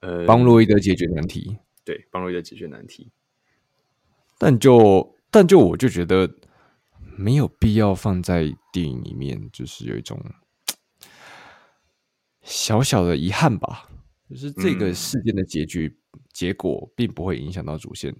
[0.00, 3.10] 呃，帮洛伊德解决难题，对，帮洛伊德解决难题，
[4.42, 5.08] 但就。
[5.34, 6.30] 但就我就觉得
[7.16, 10.22] 没有必要放在电影里面，就是有一种
[12.42, 13.88] 小小的遗憾吧。
[14.28, 18.14] 就是这个事件的结局、嗯、结果并不会影响到主线，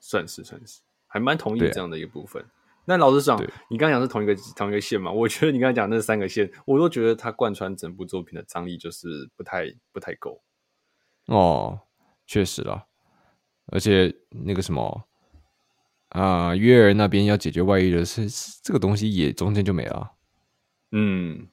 [0.00, 2.42] 算是算是，还蛮同意这样的一个部分。
[2.86, 3.38] 那老实讲，
[3.68, 5.12] 你刚刚讲是同一个同一个线嘛？
[5.12, 10.42] 我觉得你刚才讲那三个线，我都觉得它贯穿整部作品的张力就是不太不太够。
[11.26, 11.80] 哦，
[12.26, 12.86] 确实啦，
[13.66, 15.08] 而且那个什么。
[16.10, 18.28] 啊，约尔那边要解决外遇的事，
[18.62, 20.12] 这个东西也中间就没了。
[20.92, 21.48] 嗯，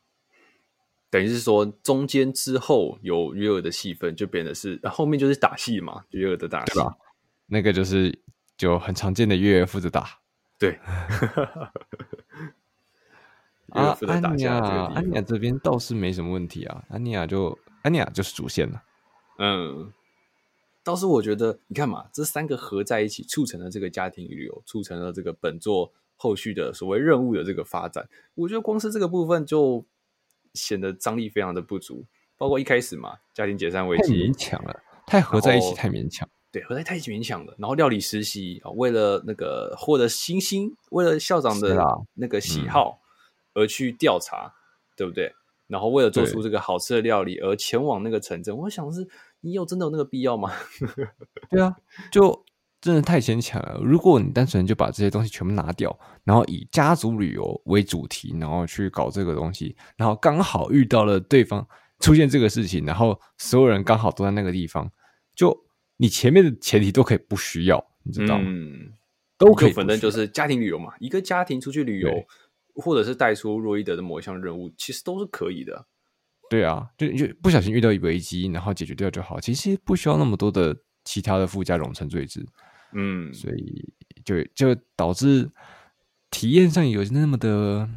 [1.09, 6.79] 等于是说中间之后有约尔的戏份，就变得是后面就是打戏嘛，约尔的打戏，
[7.47, 8.15] 那个就是
[8.55, 10.07] 就很常见的约尔负责打。
[10.59, 10.77] 对，
[13.69, 14.59] 啊，安妮亚，
[14.93, 18.83] 安妮亚这边倒是没什么问题啊，安妮亚就安妮亚就是主线了。
[19.39, 19.91] 嗯。
[20.83, 28.09] 倒是我觉得，你看嘛，这三个合在一起，促成了这个家庭旅游，促成了这个本作后续的所谓任务的这个发展。
[28.33, 29.85] 我觉得光是这个部分就
[30.55, 32.05] 显得张力非常的不足。
[32.35, 36.27] 包括一开始嘛，家庭解散危机，太勉强了，太合在一起，太勉强。
[36.51, 37.53] 对，合在太勉强了。
[37.59, 41.77] 然后料理实习啊，为了那个获得星星，为了校长的
[42.15, 42.99] 那个喜好
[43.53, 44.51] 而去调查，
[44.97, 45.31] 对不对？
[45.67, 49.07] 然后为了做出这个好吃的料理而前往那个城镇，我想是。
[49.41, 50.51] 你有真的有那个必要吗？
[51.49, 51.75] 对啊，
[52.11, 52.45] 就
[52.79, 53.79] 真的太牵强了。
[53.83, 61.67] 如果你单纯就把这些东西全部拿掉，然后以家族旅游为主题，然后去搞这个东西，然后刚好遇到了对方
[61.99, 64.89] 出现这个事情，然后所有人刚好都在那个地方，
[65.35, 65.55] 就
[65.97, 68.43] 你前面的前提都可以不需要，你知道吗？
[68.47, 68.93] 嗯，
[69.37, 72.09] 都可以，反正就是家庭旅游嘛，一个家庭出去旅游，
[72.75, 75.85] 或者是带出洛伊德的某一项任务，其实都是可以的。
[76.51, 79.39] 对啊，就就不小心遇到一危机，然后解决掉就好。
[79.39, 82.45] 其实不需要那么多的其他的附加冗长赘字，
[82.91, 83.93] 嗯，所以
[84.25, 85.49] 就就导致
[86.29, 87.87] 体验上有那么的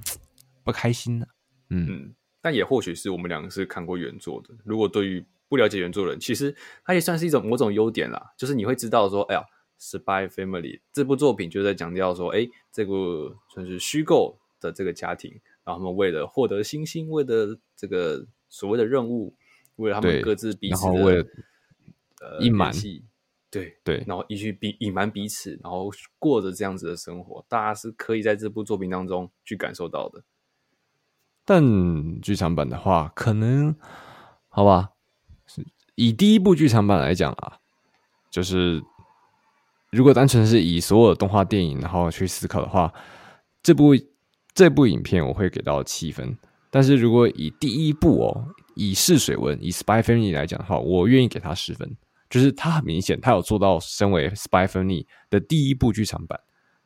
[0.63, 1.27] 不开心了。
[1.71, 4.55] 嗯，嗯，但也或许是我们两个是看过原作的。
[4.63, 9.43] 如果对于不了解原作的人，其实它也算是一种某种优点啦，就是你会知道说，哎呀，
[9.99, 15.33] 《Spy Family》这部作品就在强调说，哎，这个算是虚构的这个家庭，
[15.65, 18.25] 然后他们为了获得星星，为了这个。
[18.55, 19.35] 所谓的任务，
[19.75, 21.27] 为了他们各自彼此的为了
[22.21, 22.73] 呃隐瞒，
[23.51, 25.91] 对对，然后一去彼隐瞒彼此，然后
[26.21, 30.23] 过着这样子的生活，大家是可以在这部作品当中去感受到的。
[31.45, 33.75] 但剧场版的话，可能
[34.49, 34.91] 好吧，
[35.97, 37.59] 以第一部剧场版来讲啊，
[38.31, 38.81] 就是
[39.91, 42.95] 如果单纯是以所有的动画电影然后去思考的话，
[43.65, 43.97] 这部
[44.55, 46.39] 这部影片我会给到七分。
[46.75, 51.97] 但是如果以第一部哦，以试水温，以 Spy Family 来讲的话，我愿意给他十分。
[52.29, 56.41] 就是他很明显，他有做到身为 Spy Family 的第一部剧场版，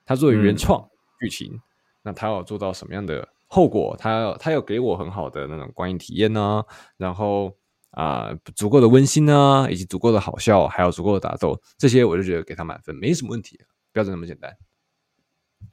[0.05, 0.87] 他作为原创
[1.19, 1.61] 剧情，嗯、
[2.03, 3.97] 那他要做到什么样的后果？
[3.99, 6.65] 他要他有给我很好的那种观影体验呢、啊，
[6.99, 7.57] 然后
[7.93, 13.59] 啊、呃，足够的温馨呢、啊，以及足够的好笑，还有足够的打斗，这些我就觉得给他满分，没什么问题，
[13.91, 14.55] 标准那么简单。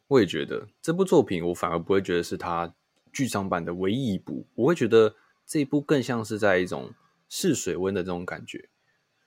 [0.07, 2.73] 我也觉得这部作品，我反而不会觉得是他。
[3.15, 5.15] 剧场版的唯一一部，我会觉得
[5.47, 6.91] 这一部更像是在一种
[7.29, 8.67] 试水温的这种感觉。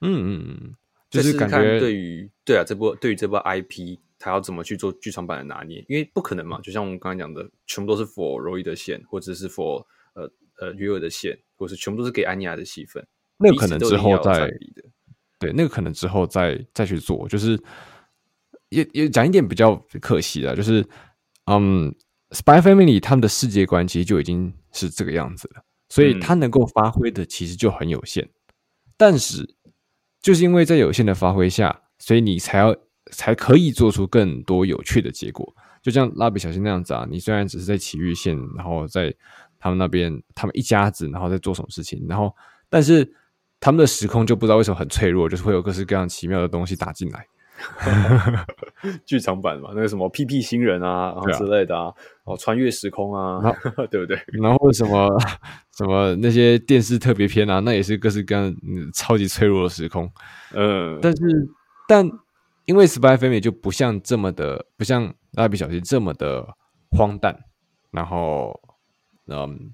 [0.02, 0.74] 嗯嗯嗯，
[1.08, 5.82] 就是感觉对于对啊，这部对于这部 IP，它要怎么去做剧场版的拿捏？
[5.88, 13.02] 因为不可能嘛，就像我们刚才讲的，全部都是 for 罗伊的线，或者是 for 呃呃约尔的线，或者是全部都是给安妮亚的戏份。
[13.38, 14.50] 那个可能之后再
[15.38, 17.58] 对，那个可能之后再再去做，就是
[18.68, 20.86] 也也讲一点比较可惜的，就是
[21.46, 21.94] 嗯。
[22.30, 28.28] Spy Family 他们的世界观其实就已经是这个样子了，所以他能够发挥的其实就很有限。
[28.96, 29.54] 但是，
[30.20, 32.76] 就是因为在有限的发挥下，所以你才要
[33.12, 35.54] 才可以做出更多有趣的结果。
[35.80, 39.14] 就像蜡笔小新那样子啊，你虽然只是在奇遇县，然后在
[39.58, 42.34] 他们那边，他们一家子，然后在做什么事情，然后
[42.68, 43.10] 但是
[43.60, 47.26] 他们的时空就不知道为什么很脆弱，就是会有各式各样奇妙的东西打进来。
[49.04, 51.92] 剧场版嘛，那个什么屁屁星人啊，然后之类的啊，
[52.24, 53.40] 哦，穿越时空啊，
[53.90, 54.16] 对不对？
[54.40, 55.08] 然后什么
[55.76, 58.54] 什么那些电视特别篇啊，那也是各式各样
[58.94, 60.10] 超级脆弱的时空。
[60.54, 61.22] 嗯，但是
[61.88, 62.08] 但
[62.66, 66.46] 因为 Spy Family 就不像这么的，不像蜡笔小新这么的
[66.90, 67.44] 荒诞，
[67.90, 68.60] 然后
[69.26, 69.72] 嗯，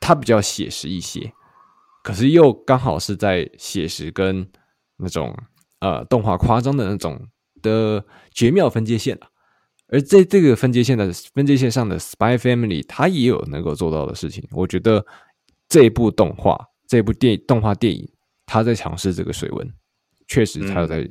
[0.00, 1.32] 它比较写实一些，
[2.02, 4.46] 可是又刚好是在写实跟
[4.98, 5.34] 那种。
[5.80, 7.28] 呃，动画夸张的那种
[7.60, 9.28] 的绝妙分界线啊，
[9.88, 14.46] 而在这个分界线的分界线上的 Spy Family，它也有能够做到的事情。
[14.52, 15.04] 我觉得
[15.68, 18.10] 这一部动画，这部电动画电影，
[18.46, 19.70] 它在尝试这个水温，
[20.26, 21.06] 确实它有在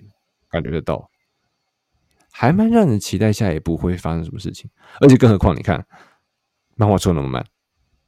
[0.50, 4.70] 感觉得到，嗯、还蛮让人期待下一步会发生什么事情。
[5.00, 5.86] 而且更何况，你看
[6.76, 7.46] 漫画出的那么慢，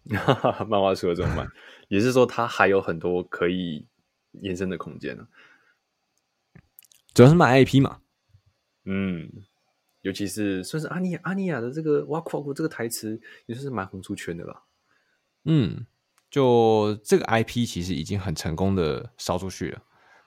[0.67, 1.47] 漫画出的这么慢，
[1.87, 3.85] 也是说它还有很多可以
[4.41, 5.27] 延伸的空间呢、啊。
[7.17, 7.97] 主要是卖 IP 嘛，
[8.85, 9.27] 嗯，
[10.03, 14.65] 尤其是算是阿尼亚阿尼亚的这个哇酷酷这个台词，也算是蛮红出圈的吧？
[15.45, 15.87] 嗯，
[16.29, 19.81] 就这个 IP 其实已经很成功的烧出去了，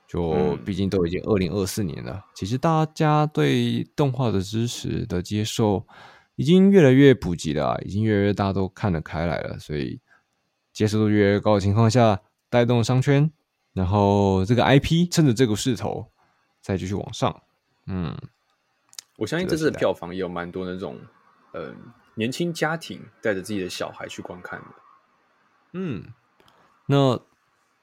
[0.09, 5.87] 就毕竟都已经二零二四年了，嗯、其实大家对动画的知识的接受
[6.35, 10.01] 已经越来越普及了，已经越来越大家都看得开来了，所以
[10.73, 13.31] 接受度越来越高的情况下，带动商圈，
[13.75, 16.11] 然后这个 IP 趁着这个势头。
[16.61, 17.43] 再继续往上，
[17.87, 18.17] 嗯，
[19.17, 20.99] 我相信这次的票房也有蛮多那种，
[21.53, 21.75] 呃，
[22.15, 24.67] 年轻家庭带着自己的小孩去观看的，
[25.73, 26.05] 嗯，
[26.87, 27.19] 那，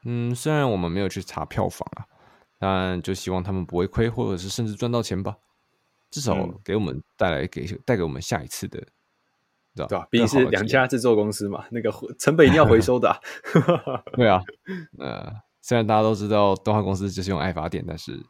[0.06, 2.06] 嗯，虽然我们没有去查票房啊，
[2.60, 5.36] 但就希望他们不会亏，或者是甚至赚到钱吧，
[6.12, 8.80] 至少给我们带来给带给我们下一次的，
[9.76, 10.08] 对吧？
[10.12, 13.20] 毕竟是两家制作公司嘛，那个成本一定要回收的，啊，
[14.14, 14.42] 对啊，
[15.00, 18.24] 呃，虽然大家都知道动画公司就是用爱发电，但是。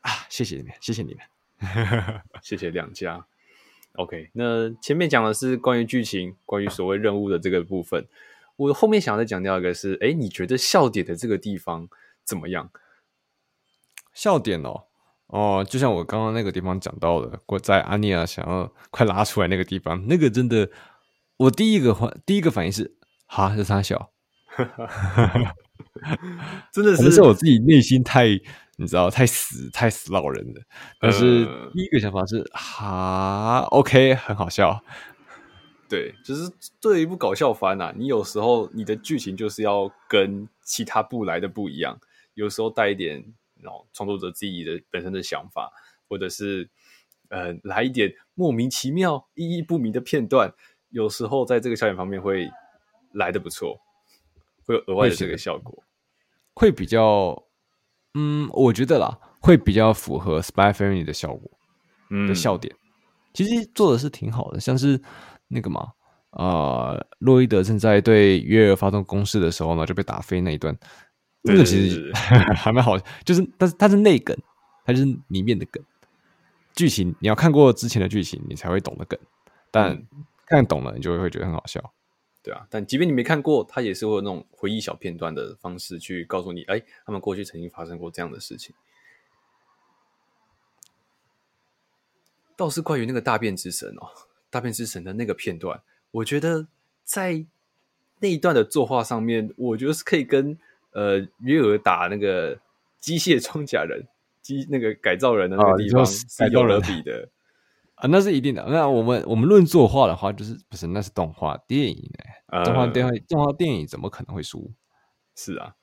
[0.00, 1.22] 啊，谢谢你们，谢谢你们，
[2.42, 3.26] 谢谢两家。
[3.94, 8.06] OK，那前面讲的是关于剧情，关于所谓任务的这个部分。
[8.56, 11.88] 我后面想要再讲掉一个是，哎，你觉得笑点的这个地方
[12.24, 12.70] 怎么样？
[14.14, 14.84] 笑点哦，
[15.26, 20.70] 哦，就像我刚刚那个地方讲到的，我在安妮亚想要快拉出来那个地方，那个真的，
[21.36, 22.94] 我第一个反第一个反应是，
[23.26, 24.12] 哈，是他笑，
[26.72, 28.40] 真的是， 是我自己内心太。
[28.80, 30.62] 你知道太死太死老人了，
[30.98, 34.82] 但是第一个想法是、呃、哈，OK，很好笑。
[35.86, 42.00] 对，就是对于一部搞笑番啊，你有时候你的剧情就是要跟其他部来的不一样，
[42.32, 43.22] 有时候带一点
[43.60, 45.70] 然后创作者自己的本身的想法，
[46.08, 46.70] 或者是
[47.28, 50.54] 呃来一点莫名其妙意义不明的片段，
[50.88, 52.48] 有时候在这个笑点方面会
[53.12, 53.78] 来的不错，
[54.64, 55.84] 会有额外的这个效果，
[56.54, 57.44] 会，会比较。
[58.14, 61.50] 嗯，我觉得啦，会比较符合《Spy Family》的效果，
[62.10, 62.74] 嗯，的笑点，
[63.32, 64.58] 其实做的是挺好的。
[64.58, 65.00] 像是
[65.48, 65.88] 那个嘛，
[66.30, 70.76] 呃，洛伊德正在对约尔发动攻势的时候呢，就被打飞那一段，
[71.42, 72.10] 那个其实
[72.56, 74.36] 还蛮好，就是，但是它是内梗，
[74.84, 75.82] 它就是里面的梗，
[76.74, 79.18] 剧情你要看过之前的剧情，你才会懂的梗，
[79.70, 80.06] 但、嗯、
[80.46, 81.80] 看懂了，你就会会觉得很好笑。
[82.42, 88.74] 对啊，但即便你没看过，他也是会有那种回忆小片段的方式去告诉你，哎，他们过去曾经发生过这样的事情。
[92.56, 94.08] 倒是关于那个大便之神哦，
[94.48, 96.66] 大便之神的那个片段，我觉得
[97.04, 97.44] 在
[98.20, 100.58] 那一段的作画上面，我觉得是可以跟
[100.92, 102.58] 呃约尔打那个
[103.00, 104.06] 机械装甲人
[104.42, 107.28] 机那个改造人的那个地方是有得比的。
[107.94, 108.64] 啊，那是一定的。
[108.68, 112.29] 那我们我们论作画的话，就是不是那是动画电影哎，
[112.64, 114.72] 动画电影动画电影怎么可能会输？
[115.36, 115.74] 是啊，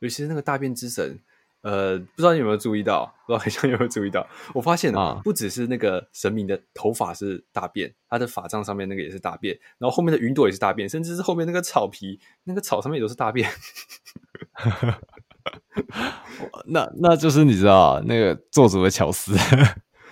[0.00, 1.20] 尤其是那个大便之神，
[1.62, 3.14] 呃，不知道你有没有注意到？
[3.26, 4.26] 不知道海象有没有注意到？
[4.54, 13.50] 我发现啊，不只是那个神明的头发是大便，他的法杖上面那个也是大便，然后后面的云朵也是大便，甚至是后面那个草皮，那个草上面也都是大便。
[16.66, 19.34] 那那就是你知道那个做主的巧思。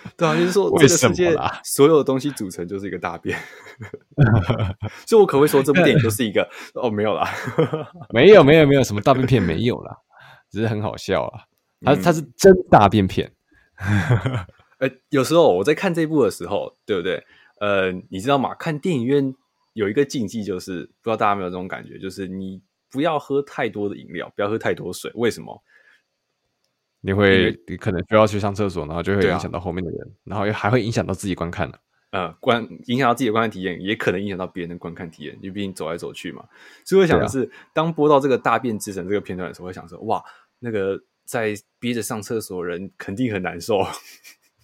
[0.16, 3.38] 对啊，就是说这个世界 所有的东西组成就是一个大便，
[5.06, 7.28] 所以我可不可以说这部电影就是一个哦，没有啦，
[8.12, 9.96] 没有没有没有什么大便片没有啦，
[10.50, 11.40] 只是很好笑啊，
[11.84, 13.32] 它它是真大便片。
[14.78, 17.24] 呃，有时候我在看这部的时候，对不对？
[17.60, 18.54] 呃，你知道吗？
[18.54, 19.34] 看电影院
[19.72, 25.10] 有一个禁忌，就是不知道大家有没有这种感觉，就是你不要喝太多的饮料，不要喝太多水。
[25.14, 25.62] 为什么？
[27.06, 31.78] 你会你可能需要去上厕所，然后就会影响到后面的人，啊、然后又还会影响到自己观看的
[32.12, 36.44] 呃，观影响到自己的观看体验，也可能影响到别人的观看体验，因为毕竟走来走去嘛。
[36.82, 40.22] 所以我想的是，啊、当播到这个大便之神这个片段的时候，我会想说，哇，
[40.60, 43.84] 那个在憋着上厕所的人肯定很难受。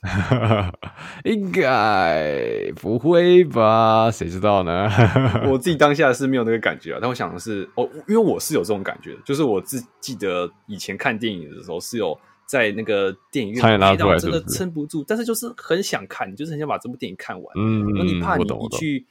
[1.24, 4.10] 应该不会吧？
[4.10, 4.88] 谁知道呢？
[5.50, 12.18] 我自己当下是没有那个感觉啊，但我想的是，哦，因为我是有这种感觉，就是我自记得以前看电影的时候是有。
[12.50, 17.46] 在那个电影院看到真的撑不住，但是就是很想看，就是很想把这部电影看完。
[17.56, 19.06] 嗯，那你怕你一去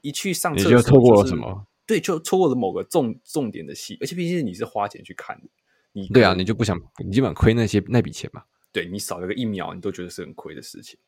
[0.00, 1.68] 一去上厕所，就错过了什么？
[1.86, 5.48] 对，就错过了某个重重点的戏，而且毕竟你是花钱去看的，
[5.92, 8.42] 你对啊，你就不想，你基本亏那些那笔钱嘛。
[8.72, 10.98] 对，你少了个一秒，你都觉得是很亏的事情。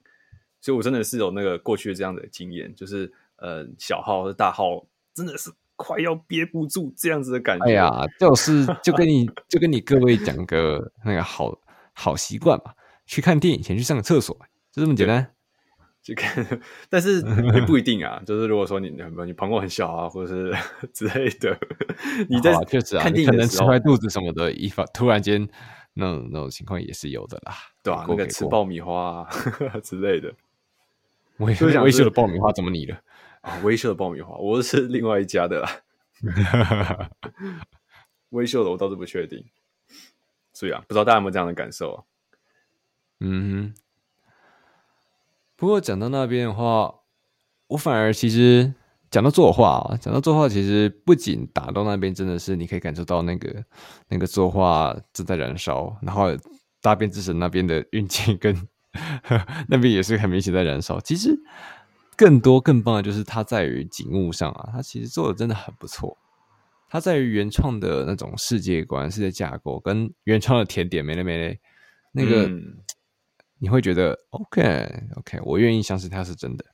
[0.60, 7.64] 所以我真的是有那个过去的这样的经验，就是呃，小号和大号真的是快要憋不住这样子的感觉。
[7.64, 7.90] 哎呀，
[8.20, 11.58] 就是就跟你就跟你各位讲个那个好。
[12.02, 12.72] 好习惯嘛，
[13.06, 14.36] 去看电影前去上个厕所，
[14.72, 15.34] 就这么简单。
[16.02, 16.60] 去看，
[16.90, 17.20] 但是
[17.54, 18.20] 也不一定啊。
[18.26, 20.52] 就是如果说你你膀胱很小啊，或者是
[20.92, 21.56] 之类的，
[22.28, 25.48] 你在确实啊，你可能吃坏肚子什么的，一发突然间
[25.94, 29.28] 那种那种情况也是有的啦，对啊，那个吃爆米花啊
[29.84, 30.34] 之类的，
[31.36, 33.00] 威威秀的爆米花怎么你了？
[33.42, 35.70] 啊，威秀的爆米花，我是另外一家的啦。
[38.30, 39.44] 威秀的我倒是不确定。
[40.62, 42.04] 对啊，不知道大家有没有这样的感受啊？
[43.18, 43.74] 嗯，
[45.56, 47.00] 不过讲到那边的话，
[47.66, 48.72] 我反而其实
[49.10, 53.64] 讲到作画啊，讲到作画，其实不仅打到那边真的是你可以感受到那个
[54.06, 56.28] 那个作画正在燃烧，然后
[56.80, 58.54] 大便之神那边的运气跟
[59.24, 61.00] 呵 那边也是很明显在燃烧。
[61.00, 61.36] 其实
[62.16, 66.16] 更多更棒的就是它在于景物上啊，它其实做的真的很不错。
[66.92, 71.56] 它在于原创的那种世界观、世界架构，跟原创的甜点没了没了，
[72.12, 72.76] 那个、嗯、
[73.58, 74.62] 你会觉得 OK
[75.16, 76.66] OK，我愿意相信它是真的。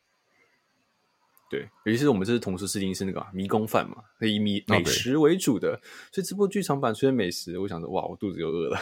[1.48, 5.78] 对，尤其是我们这次同时试听是那个迷宫饭嘛，以米美食为主的，哦、
[6.10, 8.80] 所以这部剧场版出现美食，我想说哇，我肚子又饿了。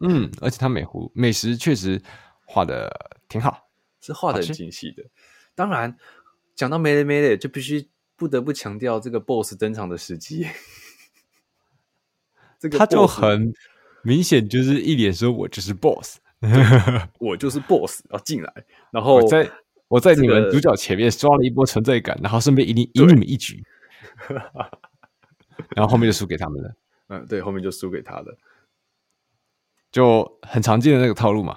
[0.00, 1.98] 嗯，而且它美湖美食确实
[2.44, 3.66] 画的挺好，
[4.02, 5.02] 是画的很精细的。
[5.54, 5.96] 当然，
[6.54, 7.88] 讲到没了没了，就必须。
[8.18, 10.44] 不得不强调这个 BOSS 登场的时机，
[12.58, 13.54] 这个他就很
[14.02, 16.18] 明显，就是一脸说：“我就是 BOSS，
[17.20, 18.52] 我就是 BOSS，要进来。”
[18.90, 19.48] 然后我在
[19.86, 23.64] 我在你们主角前面刷了一波存在感，然后顺便赢你赢你们一局，
[25.76, 26.74] 然后后面就输给他们了。
[27.06, 28.36] 嗯，对，后面就输给他了，
[29.92, 31.56] 就很常见的那个套路嘛。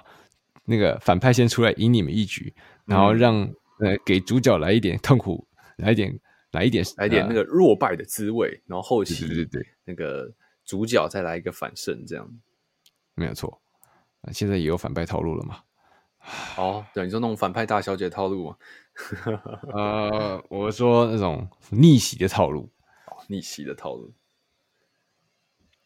[0.64, 2.54] 那个反派先出来赢你们一局，
[2.86, 5.44] 然后让、嗯、呃给主角来一点痛苦，
[5.76, 6.16] 来一点。
[6.52, 10.32] 来一点，来一点那个弱败的滋味，呃、然后后期对对对，那个
[10.64, 12.30] 主角再来一个反胜，这样
[13.14, 13.62] 没有错。
[14.32, 15.62] 现在也有反派套路了嘛？
[16.56, 18.56] 哦，对，你说那种反派大小姐套路吗？
[19.72, 22.70] 呃，我说那种逆袭的套路，
[23.06, 24.12] 哦、逆袭的套路，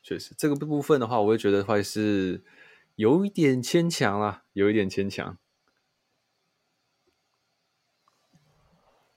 [0.03, 2.45] 确实这个部分的话，我会觉得会是
[2.97, 5.39] 有一点牵强啦，有一点牵强，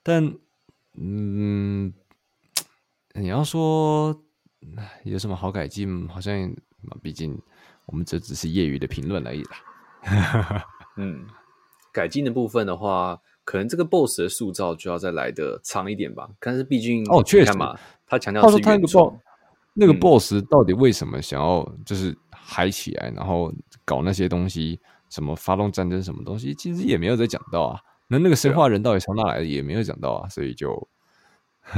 [0.04, 0.38] 但。
[1.02, 1.94] 嗯，
[3.14, 4.14] 你要说
[5.04, 6.54] 有什么好改进，好像
[7.02, 7.40] 毕竟
[7.86, 9.56] 我们这只是业余的评论而已啦。
[10.98, 11.26] 嗯，
[11.90, 16.28] 改进的部分的话，可能这个 BOSS 的塑造就要再来的长一点吧。
[16.38, 17.74] 但是毕竟哦，确实嘛，
[18.06, 19.22] 他强调是原创，他说他
[19.72, 23.50] 那个 BOSS，那个 BOSS 到底为什么想要就是嗨起来，然后
[23.86, 27.80] 搞那些东西，什么发动战争什么东西，其实也没有在讲到啊。
[28.10, 30.88] 那那个生化人到底从哪来的也没有讲到啊，所以就，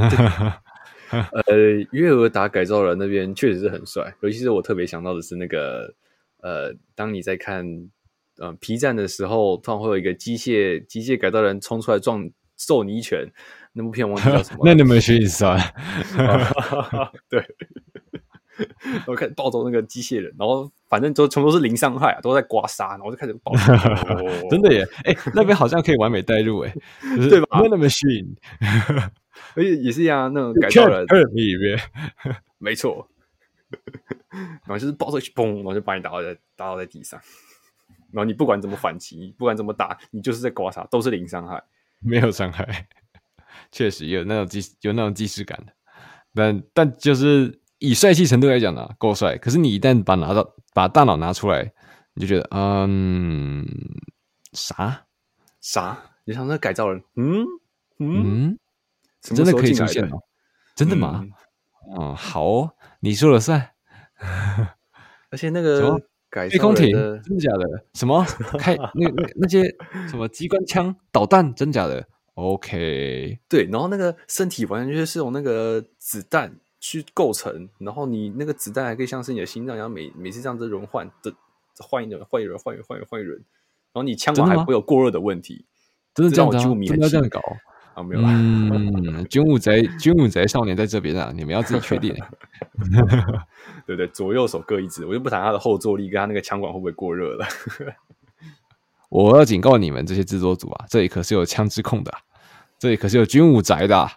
[1.10, 1.54] 呃，
[1.90, 5.94] 约尔达改造人那边确实是很帅，尤其是我特别想到的是那个，
[6.40, 7.90] 呃，当你在看
[8.38, 13.30] 呃 P 站的时候，突然会有一个机械机械改造人冲出来撞揍你一拳，
[13.74, 14.60] 那部片忘记叫什么？
[14.64, 15.54] 那你们学一下，
[17.28, 17.44] 对。
[18.82, 23.72] 然后开始暴走那个机械人，然后反正都全都是零伤害啊，都在刮痧，然后就开始暴走。
[24.50, 24.86] 真的耶！
[25.04, 26.74] 哎、欸，那边好像可以完美带入哎，
[27.30, 28.34] 对吧 machine，
[29.54, 31.78] 而且也是一样，那种改造人里面，
[32.58, 33.08] 没错。
[34.30, 37.18] 然后就是暴走一嘣，然后就把你打倒在打倒在地上。
[38.12, 41.62] 然后你不管怎么反击，不管怎么打，你就是在刮痧，都是零伤害，
[42.00, 42.86] 没有伤害。
[43.70, 45.72] 确实有那种即有那种即视感的，
[46.34, 47.61] 但但就是。
[47.82, 49.36] 以帅气程度来讲呢，够帅。
[49.36, 51.72] 可是你一旦把拿到把大脑拿出来，
[52.14, 53.66] 你就觉得，嗯，
[54.52, 55.06] 啥
[55.60, 55.98] 啥？
[56.24, 57.02] 你想那改造人？
[57.16, 57.44] 嗯
[57.98, 58.58] 嗯，嗯
[59.20, 60.18] 真的可以出现吗？
[60.76, 61.22] 真的吗？
[61.24, 61.32] 嗯，
[61.98, 63.70] 嗯，好哦，你说了算。
[65.30, 67.66] 而且那个改飞空艇真的假的？
[67.94, 68.24] 什么
[68.58, 69.62] 开那那那些
[70.08, 81.32] 什么机关枪导弹真假的？OK，对，然后那个身体完全就是用那个子弹去构成，然后你那个子弹还可以像是你的心脏一样，每每次这样子轮换的
[81.78, 83.38] 换一轮换一轮换一换一换一轮，
[83.92, 85.64] 然后你枪管还不会有过热的问题，
[86.12, 86.60] 真的这样子、啊？
[86.60, 87.40] 真的要这样搞？
[87.94, 88.30] 啊，没有啦。
[88.32, 92.12] 嗯，军武宅 军武宅少年在这边啊，你们要自己确定。
[93.86, 97.46] 对对，左右手各一支，我就不谈它的后坐力跟它那个枪管会不会过热了。
[99.08, 102.12] 我要警告你们这些制作组啊，这里可是有枪支控的，
[102.76, 104.10] 这里可是有军武宅的。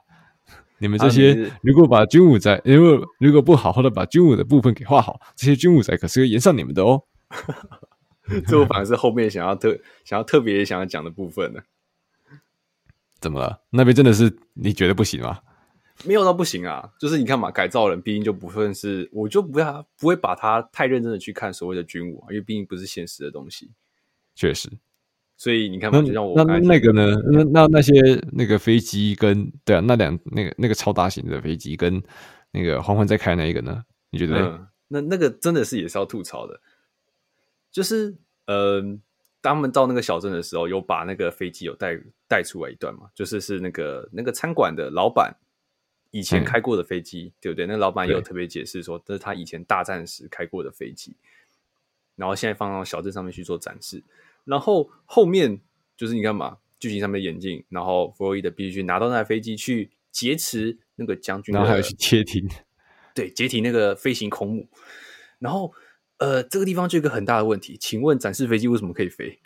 [0.78, 7.02] 你们这些如果把军武宅，如果如果不好好的把军武的部分给画好，这些军武宅可是会延上你们的哦。
[8.48, 11.62] 这我反而是后面想要特想要特别想要讲的部分呢。
[13.20, 13.62] 怎么了？
[13.70, 15.40] 那边真的是你觉得不行吗？
[16.04, 23.72] 没有到不行啊，就是你看嘛，改造人毕竟就不算是，我就不要不会把它太认真的去看所谓的军武，因为毕竟不是现实的东西。
[24.36, 24.70] 确实，
[25.38, 27.08] 所以你看嘛，就像我那那，那个呢？
[27.32, 27.94] 那那那些
[28.32, 32.02] 那个飞机跟对啊，那两那个那个超大型的飞机跟
[32.52, 33.84] 那个环环在开那一个呢？
[34.10, 34.38] 你觉得？
[34.40, 36.60] 嗯，那那个真的是也是要吐槽的，
[37.72, 38.16] 就是
[38.46, 38.94] 嗯。
[38.94, 39.00] 呃
[39.46, 41.96] 他们到那个小镇的时候，有把那个飞机有带
[42.28, 43.02] 带出来一段嘛？
[43.14, 45.36] 就是是那个那个餐馆的老板
[46.10, 47.68] 以前开过的飞机，嗯、对不对？
[47.68, 51.16] 那个老板也有特别解释说，这是他以前大战时开过的飞机，
[52.16, 54.02] 然后现在放到小镇上面去做展示。
[54.46, 55.60] 然后后面
[55.98, 62.48] 就是你干嘛，剧情上面的演进，然后弗洛伊德必须去拿到那台飞机去劫持那个将军，然后还要去接停，
[63.14, 64.70] 对，接停那个飞行空母，
[65.40, 65.74] 然后。
[66.18, 69.38] 呃，这个地方就有一个很大的问题，请问展示飞机为什么可以飞？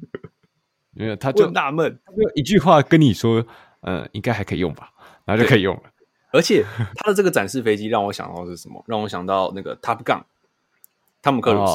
[0.92, 3.46] 没有，他就纳闷，他就一句话跟你说，
[3.80, 4.92] 呃，应该还可以用吧，
[5.24, 5.84] 然后就可以用了。
[6.32, 6.62] 而且
[6.96, 8.84] 他的这个展示飞机让我想到是什么？
[8.86, 10.24] 让我想到那个 Top Gun，
[11.22, 11.72] 汤姆克鲁斯，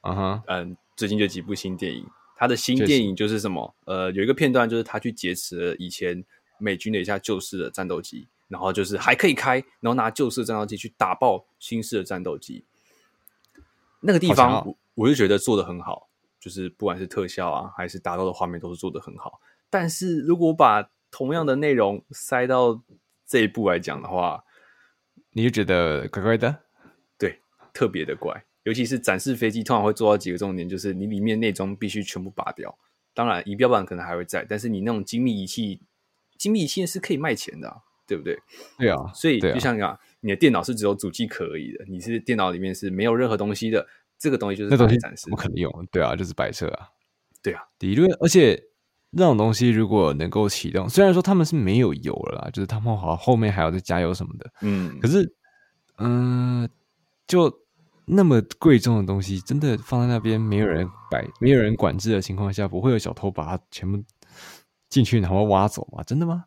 [0.00, 3.74] 嗯哼，嗯，最近就几部新电影，他的新电影就是什么？
[3.84, 6.24] 呃，有一个片段就是他去劫持了以前
[6.58, 12.64] 美军的一架旧式的战斗机，然后就是还可以开，然后拿旧式的战斗机去打爆新式的战斗机。
[14.00, 16.08] 那个地方，我我就觉得做的很好，
[16.40, 19.40] 就是不管是特效啊，还是打斗的画面，都是做的很好。
[19.70, 22.82] 但是如果把同样的内容塞到
[23.26, 24.44] 这一部来讲的话，
[25.30, 26.64] 你就觉得怪怪的，
[27.16, 27.40] 对，
[27.72, 28.44] 特别的怪。
[28.64, 32.76] 尤其是展示飞机，通常会做到几个重点，就是你里面内装必须全部拔掉。
[33.14, 35.80] 当然，仪表板可能还会在，但是你那种精密仪器，
[36.38, 38.38] 精密仪器是可以卖钱的啊，对不对？
[38.78, 39.98] 对啊，所以就像讲。
[40.24, 43.84] 你的电脑是只有主机壳而已的，你是电脑里面是没有任何东西的，
[44.16, 46.90] 这个东西就是那东西展示，不可能用，对啊，就是摆设啊，
[47.42, 48.62] 对啊，理论，而且
[49.10, 55.34] 那种东西如果能够启动，虽然说他们是没有油了啦，就是他们好后面还要再加油什么的，嗯，可是，
[55.98, 56.68] 嗯、呃，
[57.26, 57.61] 就
[58.14, 64.02] 那么贵重的东西，真的放在那边没有人摆、没有人管制的情况下，不会有小偷把它全部
[64.88, 66.02] 进去然后挖走吗？
[66.02, 66.44] 真的吗？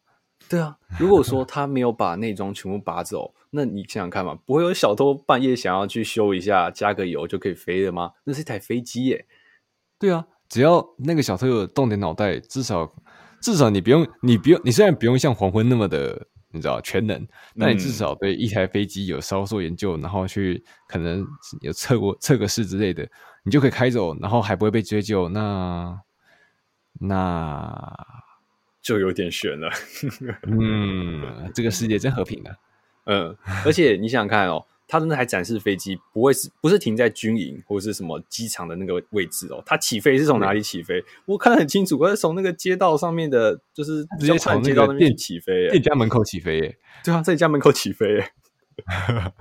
[0.47, 8.11] 对啊，如果说他没有把内装全部拔走，那你想想看嘛，不会有小偷半夜想要去修一下、加个油就可以飞了吗？
[8.25, 9.25] 那是一台飞机耶。
[9.97, 12.93] 对啊，只要那个小偷有动点脑袋，至少
[13.41, 21.23] 至少你不用，你不用，你虽然不用像黄昏那么的，你知道全能，那你至少对一台飞机有稍作研究，然后去可能
[21.61, 23.07] 有测过测个试之类的，
[23.43, 25.29] 你就可以开走，然后还不会被追究。
[25.29, 25.99] 那
[26.99, 27.93] 那。
[28.81, 29.67] 就有点悬了，
[30.45, 32.53] 嗯，这个世界真和平啊，
[33.05, 33.35] 嗯，
[33.65, 41.03] 而且你想想看哦，他的那台展示飞机不会是不是停在军营或是什么机场的那个位置哦，它起飞是从哪里起飞？
[41.25, 48.31] 我看得很清楚，它是从那个街道上面的，就是直接从那个店起飞，店家门口起飞耶，对啊，在你家门口起飞耶。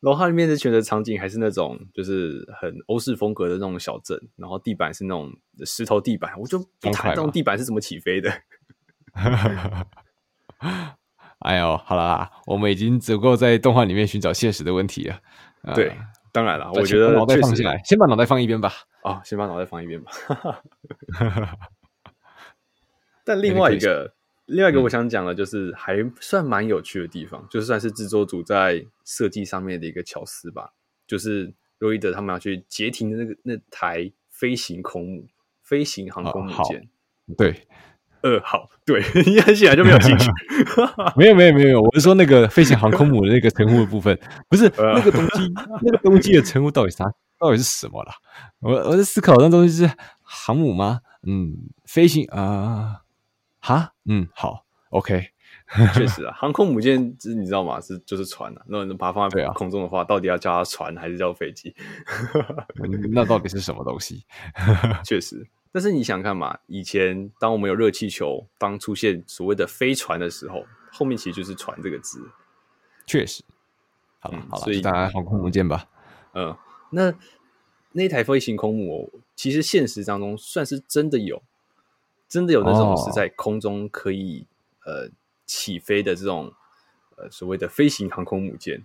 [0.00, 5.32] 然后它里面的选择场景还是那种，就是很欧式风格的那种小镇，然后地板是那种
[5.64, 8.30] 石头地板，我就不太懂地板是怎么起飞的。
[11.40, 15.20] 哎呦，好啦，我们已经足够在动画里面寻找现实的问题了。
[15.74, 15.96] 对，呃、
[16.32, 18.72] 当然了，我觉得脑袋放下来，先把脑袋放一边吧。
[19.02, 20.10] 啊、哦，先把脑袋放一边吧。
[23.24, 24.14] 但另外一个。
[24.46, 30.72] 另外一个我想讲的，就是还算蛮有趣的地方，嗯、就算是制作组在设计上面的一个巧思吧。
[31.04, 35.26] 就是洛伊德他们要去截停的那个那台飞行空母、
[35.64, 36.88] 飞行航空母舰。
[37.36, 37.66] 对，
[38.26, 40.28] 呃，好，对，你很显然就没有兴趣。
[41.16, 44.18] 没有，没有，没有，我是说那个飞行航空母的那个称呼的部分，
[44.48, 45.52] 不是那个东西，
[45.82, 47.04] 那个东西的称呼到底啥？
[47.38, 48.12] 到底是什么啦？
[48.60, 51.00] 我我在思考那东西是航母吗？
[51.26, 51.54] 嗯，
[51.84, 52.40] 飞行啊。
[52.40, 52.96] 呃
[53.60, 55.30] 哈，嗯，好，OK，
[55.94, 57.80] 确实啊，航空母舰是你知道吗？
[57.80, 58.62] 是就是船啊。
[58.66, 61.74] 那把它放在空中的话，啊、到底要叫它船还是叫飞机？
[63.12, 64.24] 那到底是什么东西？
[65.04, 65.46] 确实。
[65.72, 66.58] 但是你想看嘛？
[66.66, 72.30] 以前当我们有热气球，当出现所谓的飞船的时候，后面其实就是“船”这个字。
[73.06, 73.44] 确实。
[74.18, 75.86] 好了，好了，所以大家航空母舰吧。
[76.32, 76.56] 嗯，
[76.90, 77.12] 那
[77.92, 81.42] 那台飞行空母、哦，其实现实当中算是真的有，
[82.28, 84.46] 真的有那种是在空中可以、
[84.84, 85.10] 哦、呃
[85.44, 86.52] 起飞的这种
[87.16, 88.84] 呃所谓的飞行航空母舰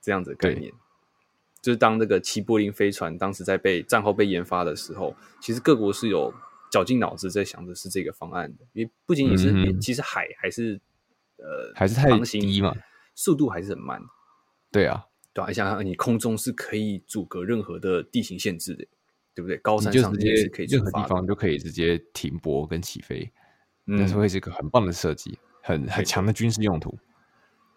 [0.00, 0.72] 这样子的概念。
[1.62, 6.32] 就是当那个齐柏林飞船当时在被战后被研发的时候，其实各国是有
[6.70, 10.80] 绞尽脑汁在想的是这个方案的，因为不仅仅是、嗯、其实海还是
[11.36, 12.74] 呃还是太低嘛，
[13.14, 14.00] 速度还是很慢。
[14.70, 15.04] 对啊，
[15.34, 18.86] 对啊，你想想，你空中是可以阻隔任何的地形限制的，
[19.34, 19.58] 对不对？
[19.58, 23.30] 高山上直接可以任何地方就可以直接停泊跟起飞，
[23.84, 26.96] 那是会是一个很棒的设计，很很强的军事用途。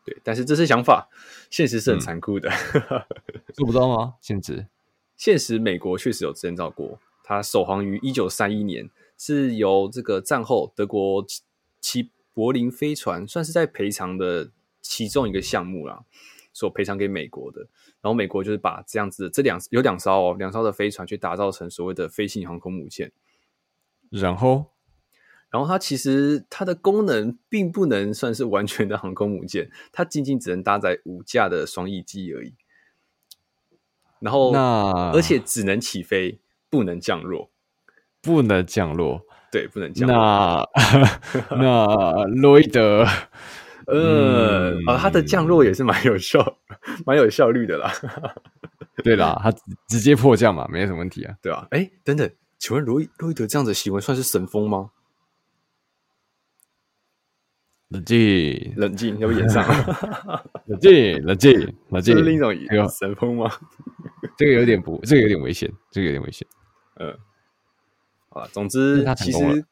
[0.03, 1.07] 对，但是这是想法，
[1.49, 3.01] 现实是很残酷的，嗯、
[3.55, 4.15] 做不到吗？
[4.19, 4.67] 现实，
[5.15, 11.25] 现实，美国确实有建造过，它首航于一九三一年，是由这个战后德国
[11.79, 14.51] 其柏林飞船算是在赔偿的
[14.81, 16.03] 其中一个项目啦，
[16.51, 17.61] 所赔偿给美国的。
[18.01, 23.13] 然后美国就是把这样子的这两有两艘哦，两艘的飞船去打造成所谓的飞行航空母舰，
[24.09, 24.72] 然后。
[25.53, 32.55] 然后它其实它的功能并不能算是完全的航空母舰，它仅仅只能搭载五架的双翼机而已。
[34.19, 36.39] 然后，那而且只能起飞，
[36.71, 37.51] 不能降落，
[38.19, 40.15] 不能降落，对，不能降落。
[40.15, 43.05] 那那洛伊德，
[43.85, 46.57] 呃，嗯、啊，它的降落也是蛮有效、
[47.05, 47.93] 蛮有效率的啦。
[49.03, 49.51] 对啦，它
[49.87, 51.67] 直接迫降嘛，没什么问题啊，对吧？
[51.69, 52.27] 哎，等等，
[52.57, 54.89] 请问罗伊洛伊德这样子行为算是神风吗？
[57.93, 59.63] 冷静，冷静，要不演上？
[60.65, 62.17] 冷静，冷静，冷静。
[62.17, 63.51] 是另一种神风吗？
[64.35, 66.47] 这个有点不，这个有点危险，这个有点危险。
[66.95, 67.15] 嗯，
[68.29, 69.65] 啊，总之，其实，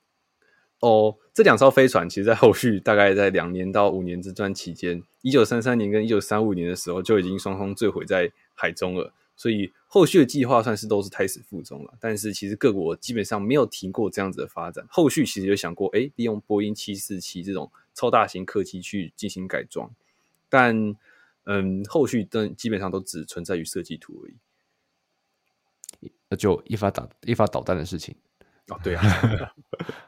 [0.82, 9.12] 哦，这两艘飞船，其实，在后续大概在两年到五年之段期间，一九三三年跟一九三五年的时候，就已经双双坠毁在海中了。
[9.36, 14.86] 所以后续的计划算是都是胎死腹中了，但是其实各国基本上没有停过这样子的发展。
[14.88, 17.72] 后续其实有想过，哎，利用波音七四七这种
[18.02, 19.94] 超大型客机去进行改装，
[20.50, 20.96] 但
[21.44, 26.10] 嗯，后续都基本上都只存在于设计图而已。
[26.30, 28.16] 那就一发导一发导弹的事情
[28.70, 29.04] 哦，对啊，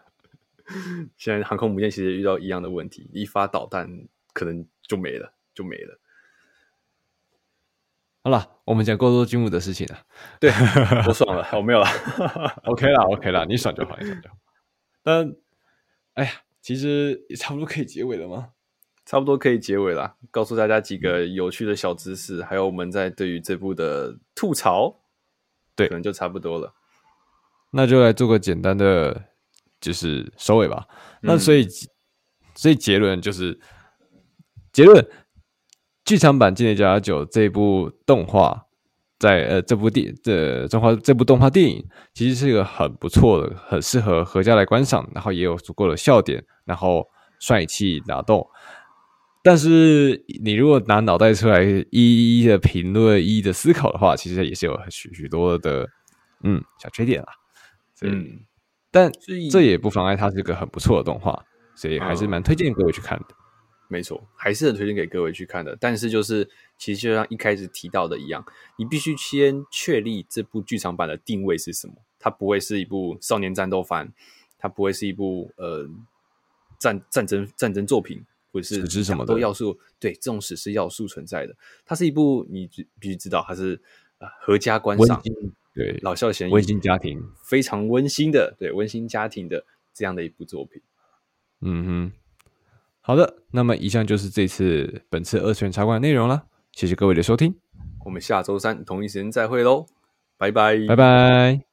[1.17, 5.99] 现在航空母舰其实遇到一样的问题，一发导弹可能就没了，就没了。
[8.23, 10.03] 好了，我们讲够多军武的事情了。
[10.39, 10.49] 对，
[11.07, 11.85] 我爽了，我没有了。
[12.65, 14.37] OK 了，OK 了，你爽就好，你爽就好。
[15.03, 15.35] 但，
[16.13, 16.31] 哎呀，
[16.63, 18.49] 其实也差不多可以结尾了吗？
[19.05, 25.01] 差不多可以结尾了，告诉大家几个有趣的小知识，还有我们在对于这部的吐槽，
[25.75, 26.73] 对，可能就差不多了。
[27.71, 29.25] 那就来做个简单的，
[29.81, 30.87] 就是收尾吧。
[31.21, 31.67] 嗯、那所以，
[32.55, 33.59] 所以结论就是，
[34.71, 35.05] 结论。
[36.05, 38.65] 剧场版《间谍家家酒》这部动画，
[39.19, 47.07] 在呃这部电这中华这部动画电影，其实是一个很不错的，很适合合家来观赏，然后也有足够的笑点，然后
[47.39, 48.49] 帅气打斗。
[49.43, 55.89] 但是你如果拿脑袋出来一一的评论、一一的思考的话，其实也是有许许多的
[56.43, 57.27] 嗯小缺点啦。
[58.01, 58.39] 嗯，
[58.89, 59.11] 但
[59.51, 61.43] 这也不妨碍它是一个很不错的动画，
[61.75, 63.25] 所以还是蛮推荐各位去看的。
[63.89, 65.77] 没错，还是很推荐给各位去看的。
[65.79, 68.43] 但是就是，其实就像一开始提到的一样，
[68.77, 71.93] 你必须先确立这部剧场版的定位是什么。
[72.17, 74.11] 它不会是一部少年战斗番，
[74.57, 75.85] 它不会是一部呃
[76.79, 79.77] 战战争战争作品，或者是什么的要素。
[79.99, 81.55] 对，这种史诗要素存在的，
[81.85, 82.69] 它是一部你
[82.99, 83.81] 必须知道，它是
[84.19, 85.21] 呃合家观赏，
[85.73, 90.81] 对老少咸宜，温馨家庭，非常温馨的，对温馨家庭的这样的一部作品。
[91.61, 92.11] 嗯哼。
[93.05, 97.53] 好的，那么以上就是这次本次二次元茶馆的内容了，谢谢各位的收听，
[98.05, 99.85] 我们下周三同一时间再会喽，
[100.37, 101.72] 拜拜，拜拜。